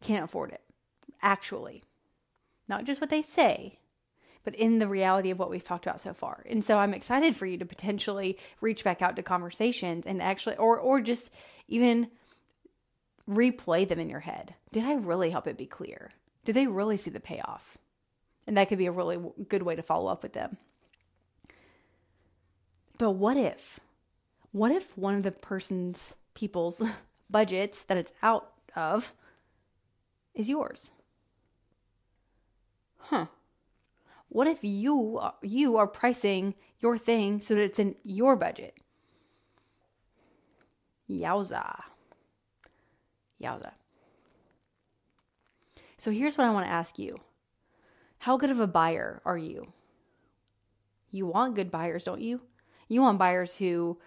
can't 0.00 0.24
afford 0.24 0.52
it 0.52 0.62
actually. 1.22 1.82
Not 2.68 2.84
just 2.84 3.00
what 3.00 3.10
they 3.10 3.22
say, 3.22 3.78
but 4.48 4.54
in 4.54 4.78
the 4.78 4.88
reality 4.88 5.28
of 5.28 5.38
what 5.38 5.50
we've 5.50 5.62
talked 5.62 5.84
about 5.84 6.00
so 6.00 6.14
far. 6.14 6.42
And 6.48 6.64
so 6.64 6.78
I'm 6.78 6.94
excited 6.94 7.36
for 7.36 7.44
you 7.44 7.58
to 7.58 7.66
potentially 7.66 8.38
reach 8.62 8.82
back 8.82 9.02
out 9.02 9.14
to 9.16 9.22
conversations 9.22 10.06
and 10.06 10.22
actually 10.22 10.56
or 10.56 10.78
or 10.78 11.02
just 11.02 11.28
even 11.66 12.08
replay 13.28 13.86
them 13.86 13.98
in 13.98 14.08
your 14.08 14.20
head. 14.20 14.54
Did 14.72 14.84
I 14.86 14.94
really 14.94 15.28
help 15.28 15.46
it 15.46 15.58
be 15.58 15.66
clear? 15.66 16.12
Did 16.46 16.54
they 16.54 16.66
really 16.66 16.96
see 16.96 17.10
the 17.10 17.20
payoff? 17.20 17.76
And 18.46 18.56
that 18.56 18.70
could 18.70 18.78
be 18.78 18.86
a 18.86 18.90
really 18.90 19.18
good 19.50 19.64
way 19.64 19.76
to 19.76 19.82
follow 19.82 20.10
up 20.10 20.22
with 20.22 20.32
them. 20.32 20.56
But 22.96 23.10
what 23.10 23.36
if? 23.36 23.80
What 24.52 24.72
if 24.72 24.96
one 24.96 25.14
of 25.14 25.24
the 25.24 25.30
person's 25.30 26.16
people's 26.32 26.80
budgets 27.28 27.84
that 27.84 27.98
it's 27.98 28.12
out 28.22 28.50
of 28.74 29.12
is 30.34 30.48
yours? 30.48 30.90
Huh. 32.96 33.26
What 34.28 34.46
if 34.46 34.62
you 34.62 35.20
you 35.42 35.76
are 35.76 35.86
pricing 35.86 36.54
your 36.80 36.98
thing 36.98 37.40
so 37.40 37.54
that 37.54 37.62
it's 37.62 37.78
in 37.78 37.96
your 38.04 38.36
budget? 38.36 38.74
Yowza. 41.08 41.82
Yowza. 43.42 43.72
So 45.96 46.10
here's 46.10 46.36
what 46.36 46.46
I 46.46 46.50
want 46.50 46.66
to 46.66 46.72
ask 46.72 46.98
you 46.98 47.18
How 48.18 48.36
good 48.36 48.50
of 48.50 48.60
a 48.60 48.66
buyer 48.66 49.22
are 49.24 49.38
you? 49.38 49.72
You 51.10 51.26
want 51.26 51.56
good 51.56 51.70
buyers, 51.70 52.04
don't 52.04 52.20
you? 52.20 52.42
You 52.88 53.02
want 53.02 53.18
buyers 53.18 53.56
who 53.56 53.98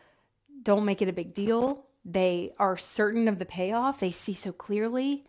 don't 0.64 0.86
make 0.86 1.02
it 1.02 1.10
a 1.10 1.14
big 1.14 1.34
deal. 1.34 1.86
They 2.06 2.54
are 2.58 2.78
certain 2.78 3.28
of 3.28 3.40
the 3.40 3.46
payoff. 3.46 4.00
They 4.00 4.12
see 4.12 4.34
so 4.34 4.52
clearly 4.52 5.26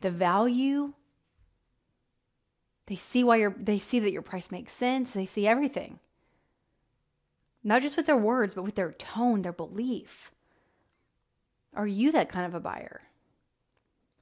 the 0.00 0.10
value. 0.10 0.92
They 2.88 2.96
see 2.96 3.22
why 3.22 3.36
you're 3.36 3.54
they 3.58 3.78
see 3.78 3.98
that 4.00 4.12
your 4.12 4.22
price 4.22 4.50
makes 4.50 4.72
sense. 4.72 5.12
They 5.12 5.26
see 5.26 5.46
everything. 5.46 5.98
Not 7.62 7.82
just 7.82 7.98
with 7.98 8.06
their 8.06 8.16
words, 8.16 8.54
but 8.54 8.62
with 8.62 8.76
their 8.76 8.92
tone, 8.92 9.42
their 9.42 9.52
belief. 9.52 10.32
Are 11.74 11.86
you 11.86 12.10
that 12.12 12.30
kind 12.30 12.46
of 12.46 12.54
a 12.54 12.60
buyer? 12.60 13.02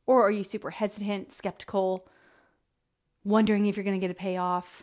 Or 0.04 0.26
are 0.26 0.32
you 0.32 0.42
super 0.42 0.70
hesitant, 0.70 1.30
skeptical, 1.32 2.08
wondering 3.22 3.66
if 3.66 3.76
you're 3.76 3.84
going 3.84 3.98
to 3.98 4.04
get 4.04 4.10
a 4.10 4.18
payoff? 4.18 4.82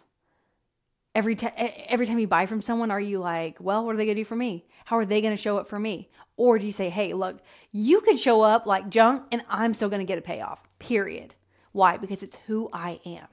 Every, 1.13 1.35
time, 1.35 1.51
every 1.57 2.07
time 2.07 2.19
you 2.19 2.27
buy 2.27 2.45
from 2.45 2.61
someone, 2.61 2.89
are 2.89 3.01
you 3.01 3.19
like, 3.19 3.57
well, 3.59 3.85
what 3.85 3.93
are 3.93 3.97
they 3.97 4.05
going 4.05 4.15
to 4.15 4.21
do 4.21 4.25
for 4.25 4.35
me? 4.35 4.65
How 4.85 4.97
are 4.97 5.05
they 5.05 5.21
going 5.21 5.35
to 5.35 5.41
show 5.41 5.57
up 5.57 5.67
for 5.67 5.77
me? 5.77 6.09
Or 6.37 6.57
do 6.57 6.65
you 6.65 6.71
say, 6.71 6.89
hey, 6.89 7.13
look, 7.13 7.41
you 7.71 8.01
could 8.01 8.19
show 8.19 8.41
up 8.41 8.65
like 8.65 8.89
junk 8.89 9.23
and 9.31 9.43
I'm 9.49 9.73
still 9.73 9.89
going 9.89 9.99
to 9.99 10.05
get 10.05 10.17
a 10.17 10.21
payoff, 10.21 10.63
period. 10.79 11.35
Why? 11.73 11.97
Because 11.97 12.23
it's 12.23 12.37
who 12.47 12.69
I 12.73 12.99
am. 13.05 13.27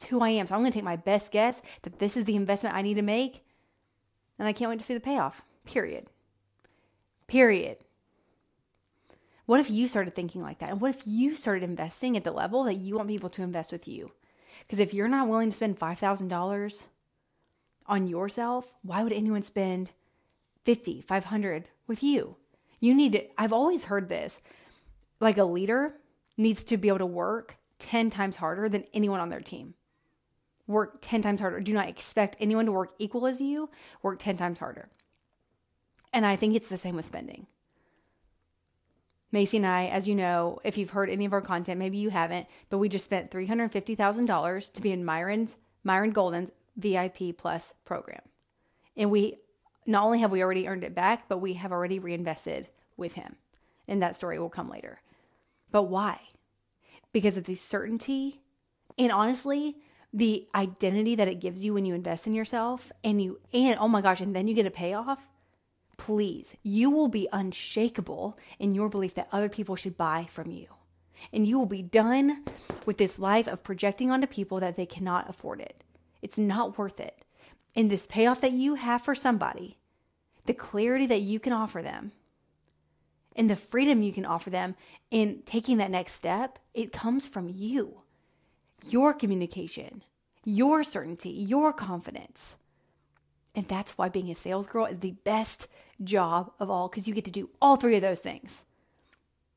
It's 0.00 0.08
who 0.08 0.20
I 0.20 0.30
am. 0.30 0.46
So 0.46 0.54
I'm 0.54 0.62
going 0.62 0.72
to 0.72 0.78
take 0.78 0.84
my 0.84 0.96
best 0.96 1.30
guess 1.30 1.60
that 1.82 1.98
this 1.98 2.16
is 2.16 2.24
the 2.24 2.34
investment 2.34 2.74
I 2.74 2.80
need 2.80 2.94
to 2.94 3.02
make. 3.02 3.44
And 4.38 4.48
I 4.48 4.54
can't 4.54 4.70
wait 4.70 4.78
to 4.78 4.84
see 4.84 4.94
the 4.94 5.00
payoff. 5.00 5.42
Period. 5.66 6.08
Period. 7.26 7.84
What 9.44 9.60
if 9.60 9.68
you 9.68 9.88
started 9.88 10.14
thinking 10.14 10.40
like 10.40 10.60
that? 10.60 10.70
And 10.70 10.80
what 10.80 10.96
if 10.96 11.06
you 11.06 11.36
started 11.36 11.64
investing 11.64 12.16
at 12.16 12.24
the 12.24 12.30
level 12.30 12.64
that 12.64 12.76
you 12.76 12.96
want 12.96 13.08
people 13.08 13.28
to 13.28 13.42
invest 13.42 13.72
with 13.72 13.86
you? 13.86 14.12
Because 14.60 14.78
if 14.78 14.94
you're 14.94 15.06
not 15.06 15.28
willing 15.28 15.50
to 15.50 15.56
spend 15.56 15.78
$5,000 15.78 16.82
on 17.86 18.06
yourself, 18.06 18.72
why 18.82 19.02
would 19.02 19.12
anyone 19.12 19.42
spend 19.42 19.90
50, 20.64 21.02
500 21.02 21.68
with 21.86 22.02
you? 22.02 22.36
You 22.78 22.94
need 22.94 23.12
to, 23.12 23.24
I've 23.36 23.52
always 23.52 23.84
heard 23.84 24.08
this. 24.08 24.40
Like 25.20 25.36
a 25.36 25.44
leader 25.44 25.96
needs 26.38 26.62
to 26.64 26.78
be 26.78 26.88
able 26.88 27.00
to 27.00 27.06
work 27.06 27.56
10 27.80 28.08
times 28.08 28.36
harder 28.36 28.70
than 28.70 28.84
anyone 28.94 29.20
on 29.20 29.28
their 29.28 29.40
team 29.40 29.74
work 30.70 30.98
10 31.00 31.22
times 31.22 31.40
harder. 31.40 31.60
Do 31.60 31.72
not 31.72 31.88
expect 31.88 32.36
anyone 32.40 32.66
to 32.66 32.72
work 32.72 32.92
equal 32.98 33.26
as 33.26 33.40
you, 33.40 33.68
work 34.02 34.18
10 34.18 34.36
times 34.36 34.58
harder. 34.58 34.88
And 36.12 36.24
I 36.24 36.36
think 36.36 36.54
it's 36.54 36.68
the 36.68 36.78
same 36.78 36.96
with 36.96 37.06
spending. 37.06 37.46
Macy 39.32 39.58
and 39.58 39.66
I, 39.66 39.86
as 39.86 40.08
you 40.08 40.14
know, 40.14 40.58
if 40.64 40.76
you've 40.76 40.90
heard 40.90 41.08
any 41.08 41.24
of 41.24 41.32
our 41.32 41.40
content, 41.40 41.78
maybe 41.78 41.98
you 41.98 42.10
haven't, 42.10 42.46
but 42.68 42.78
we 42.78 42.88
just 42.88 43.04
spent 43.04 43.30
$350,000 43.30 44.72
to 44.72 44.80
be 44.80 44.90
in 44.90 45.04
Myron's 45.04 45.56
Myron 45.84 46.10
Golden's 46.10 46.50
VIP 46.76 47.36
Plus 47.36 47.72
program. 47.84 48.22
And 48.96 49.10
we 49.10 49.36
not 49.86 50.04
only 50.04 50.18
have 50.20 50.32
we 50.32 50.42
already 50.42 50.66
earned 50.66 50.84
it 50.84 50.94
back, 50.94 51.28
but 51.28 51.38
we 51.38 51.54
have 51.54 51.72
already 51.72 51.98
reinvested 51.98 52.68
with 52.96 53.14
him. 53.14 53.36
And 53.86 54.02
that 54.02 54.16
story 54.16 54.38
will 54.38 54.50
come 54.50 54.68
later. 54.68 55.00
But 55.70 55.84
why? 55.84 56.20
Because 57.12 57.36
of 57.36 57.44
the 57.44 57.54
certainty 57.54 58.42
and 58.98 59.12
honestly, 59.12 59.76
the 60.12 60.48
identity 60.54 61.14
that 61.14 61.28
it 61.28 61.40
gives 61.40 61.62
you 61.62 61.74
when 61.74 61.84
you 61.84 61.94
invest 61.94 62.26
in 62.26 62.34
yourself 62.34 62.90
and 63.04 63.22
you 63.22 63.38
and 63.52 63.78
oh 63.78 63.88
my 63.88 64.00
gosh 64.00 64.20
and 64.20 64.34
then 64.34 64.48
you 64.48 64.54
get 64.54 64.66
a 64.66 64.70
payoff 64.70 65.28
please 66.00 66.56
you 66.62 66.90
will 66.90 67.08
be 67.08 67.28
unshakable 67.30 68.38
in 68.58 68.74
your 68.74 68.88
belief 68.88 69.14
that 69.14 69.28
other 69.32 69.50
people 69.50 69.76
should 69.76 69.98
buy 69.98 70.26
from 70.30 70.50
you. 70.50 70.66
And 71.30 71.46
you 71.46 71.58
will 71.58 71.66
be 71.66 71.82
done 71.82 72.44
with 72.86 72.96
this 72.96 73.18
life 73.18 73.46
of 73.46 73.62
projecting 73.62 74.10
onto 74.10 74.26
people 74.26 74.60
that 74.60 74.76
they 74.76 74.86
cannot 74.86 75.28
afford 75.28 75.60
it. 75.60 75.84
It's 76.22 76.38
not 76.38 76.78
worth 76.78 76.98
it. 76.98 77.22
And 77.76 77.90
this 77.90 78.06
payoff 78.06 78.40
that 78.40 78.52
you 78.52 78.76
have 78.76 79.02
for 79.02 79.14
somebody 79.14 79.76
the 80.46 80.54
clarity 80.54 81.04
that 81.06 81.20
you 81.20 81.38
can 81.38 81.52
offer 81.52 81.82
them 81.82 82.12
and 83.36 83.48
the 83.48 83.54
freedom 83.54 84.00
you 84.00 84.10
can 84.10 84.24
offer 84.24 84.48
them 84.48 84.74
in 85.10 85.42
taking 85.44 85.76
that 85.76 85.90
next 85.90 86.14
step 86.14 86.58
it 86.72 86.92
comes 86.92 87.26
from 87.26 87.48
you 87.48 88.00
your 88.88 89.12
communication, 89.14 90.02
your 90.44 90.82
certainty, 90.84 91.30
your 91.30 91.72
confidence. 91.72 92.56
And 93.54 93.66
that's 93.66 93.92
why 93.92 94.08
being 94.08 94.30
a 94.30 94.34
sales 94.34 94.66
girl 94.66 94.86
is 94.86 95.00
the 95.00 95.16
best 95.24 95.66
job 96.02 96.52
of 96.58 96.70
all 96.70 96.88
because 96.88 97.06
you 97.08 97.14
get 97.14 97.24
to 97.24 97.30
do 97.30 97.50
all 97.60 97.76
three 97.76 97.96
of 97.96 98.02
those 98.02 98.20
things. 98.20 98.64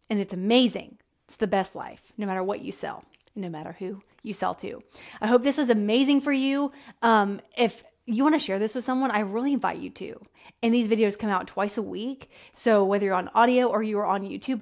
And 0.10 0.20
it's 0.20 0.34
amazing. 0.34 0.98
It's 1.28 1.38
the 1.38 1.48
best 1.48 1.76
life, 1.76 2.12
no 2.18 2.26
matter 2.26 2.44
what 2.44 2.62
you 2.62 2.72
sell, 2.72 3.06
no 3.36 3.50
matter 3.50 3.76
who 3.80 4.02
you 4.24 4.34
sell 4.34 4.54
to. 4.56 4.84
I 5.22 5.28
hope 5.28 5.44
this 5.44 5.58
was 5.58 5.70
amazing 5.70 6.22
for 6.22 6.32
you. 6.32 6.72
Um, 7.02 7.40
if 7.56 7.84
you 8.06 8.24
want 8.24 8.36
to 8.36 8.40
share 8.40 8.60
this 8.60 8.76
with 8.76 8.84
someone, 8.84 9.12
I 9.12 9.20
really 9.20 9.54
invite 9.54 9.80
you 9.80 9.90
to. 9.92 10.22
And 10.62 10.74
these 10.74 10.90
videos 10.90 11.18
come 11.18 11.30
out 11.30 11.48
twice 11.48 11.78
a 11.78 11.82
week. 11.82 12.30
So 12.52 12.84
whether 12.84 13.06
you're 13.06 13.16
on 13.16 13.30
audio 13.30 13.68
or 13.68 13.82
you're 13.82 14.06
on 14.06 14.24
YouTube, 14.24 14.62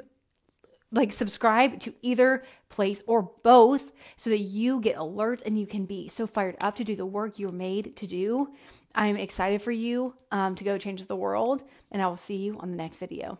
like 0.91 1.11
subscribe 1.13 1.79
to 1.81 1.93
either 2.01 2.43
place 2.71 3.03
or 3.05 3.29
both 3.43 3.91
so 4.17 4.29
that 4.29 4.39
you 4.39 4.79
get 4.79 4.95
alerts 4.95 5.43
and 5.45 5.59
you 5.59 5.67
can 5.67 5.85
be 5.85 6.09
so 6.09 6.25
fired 6.25 6.55
up 6.61 6.75
to 6.77 6.83
do 6.83 6.95
the 6.95 7.05
work 7.05 7.37
you're 7.37 7.51
made 7.51 7.95
to 7.97 8.07
do. 8.07 8.49
I'm 8.95 9.17
excited 9.17 9.61
for 9.61 9.71
you 9.71 10.15
um, 10.31 10.55
to 10.55 10.63
go 10.63 10.77
change 10.77 11.05
the 11.05 11.15
world, 11.15 11.63
and 11.91 12.01
I 12.01 12.07
will 12.07 12.17
see 12.17 12.37
you 12.37 12.57
on 12.59 12.71
the 12.71 12.77
next 12.77 12.97
video. 12.97 13.37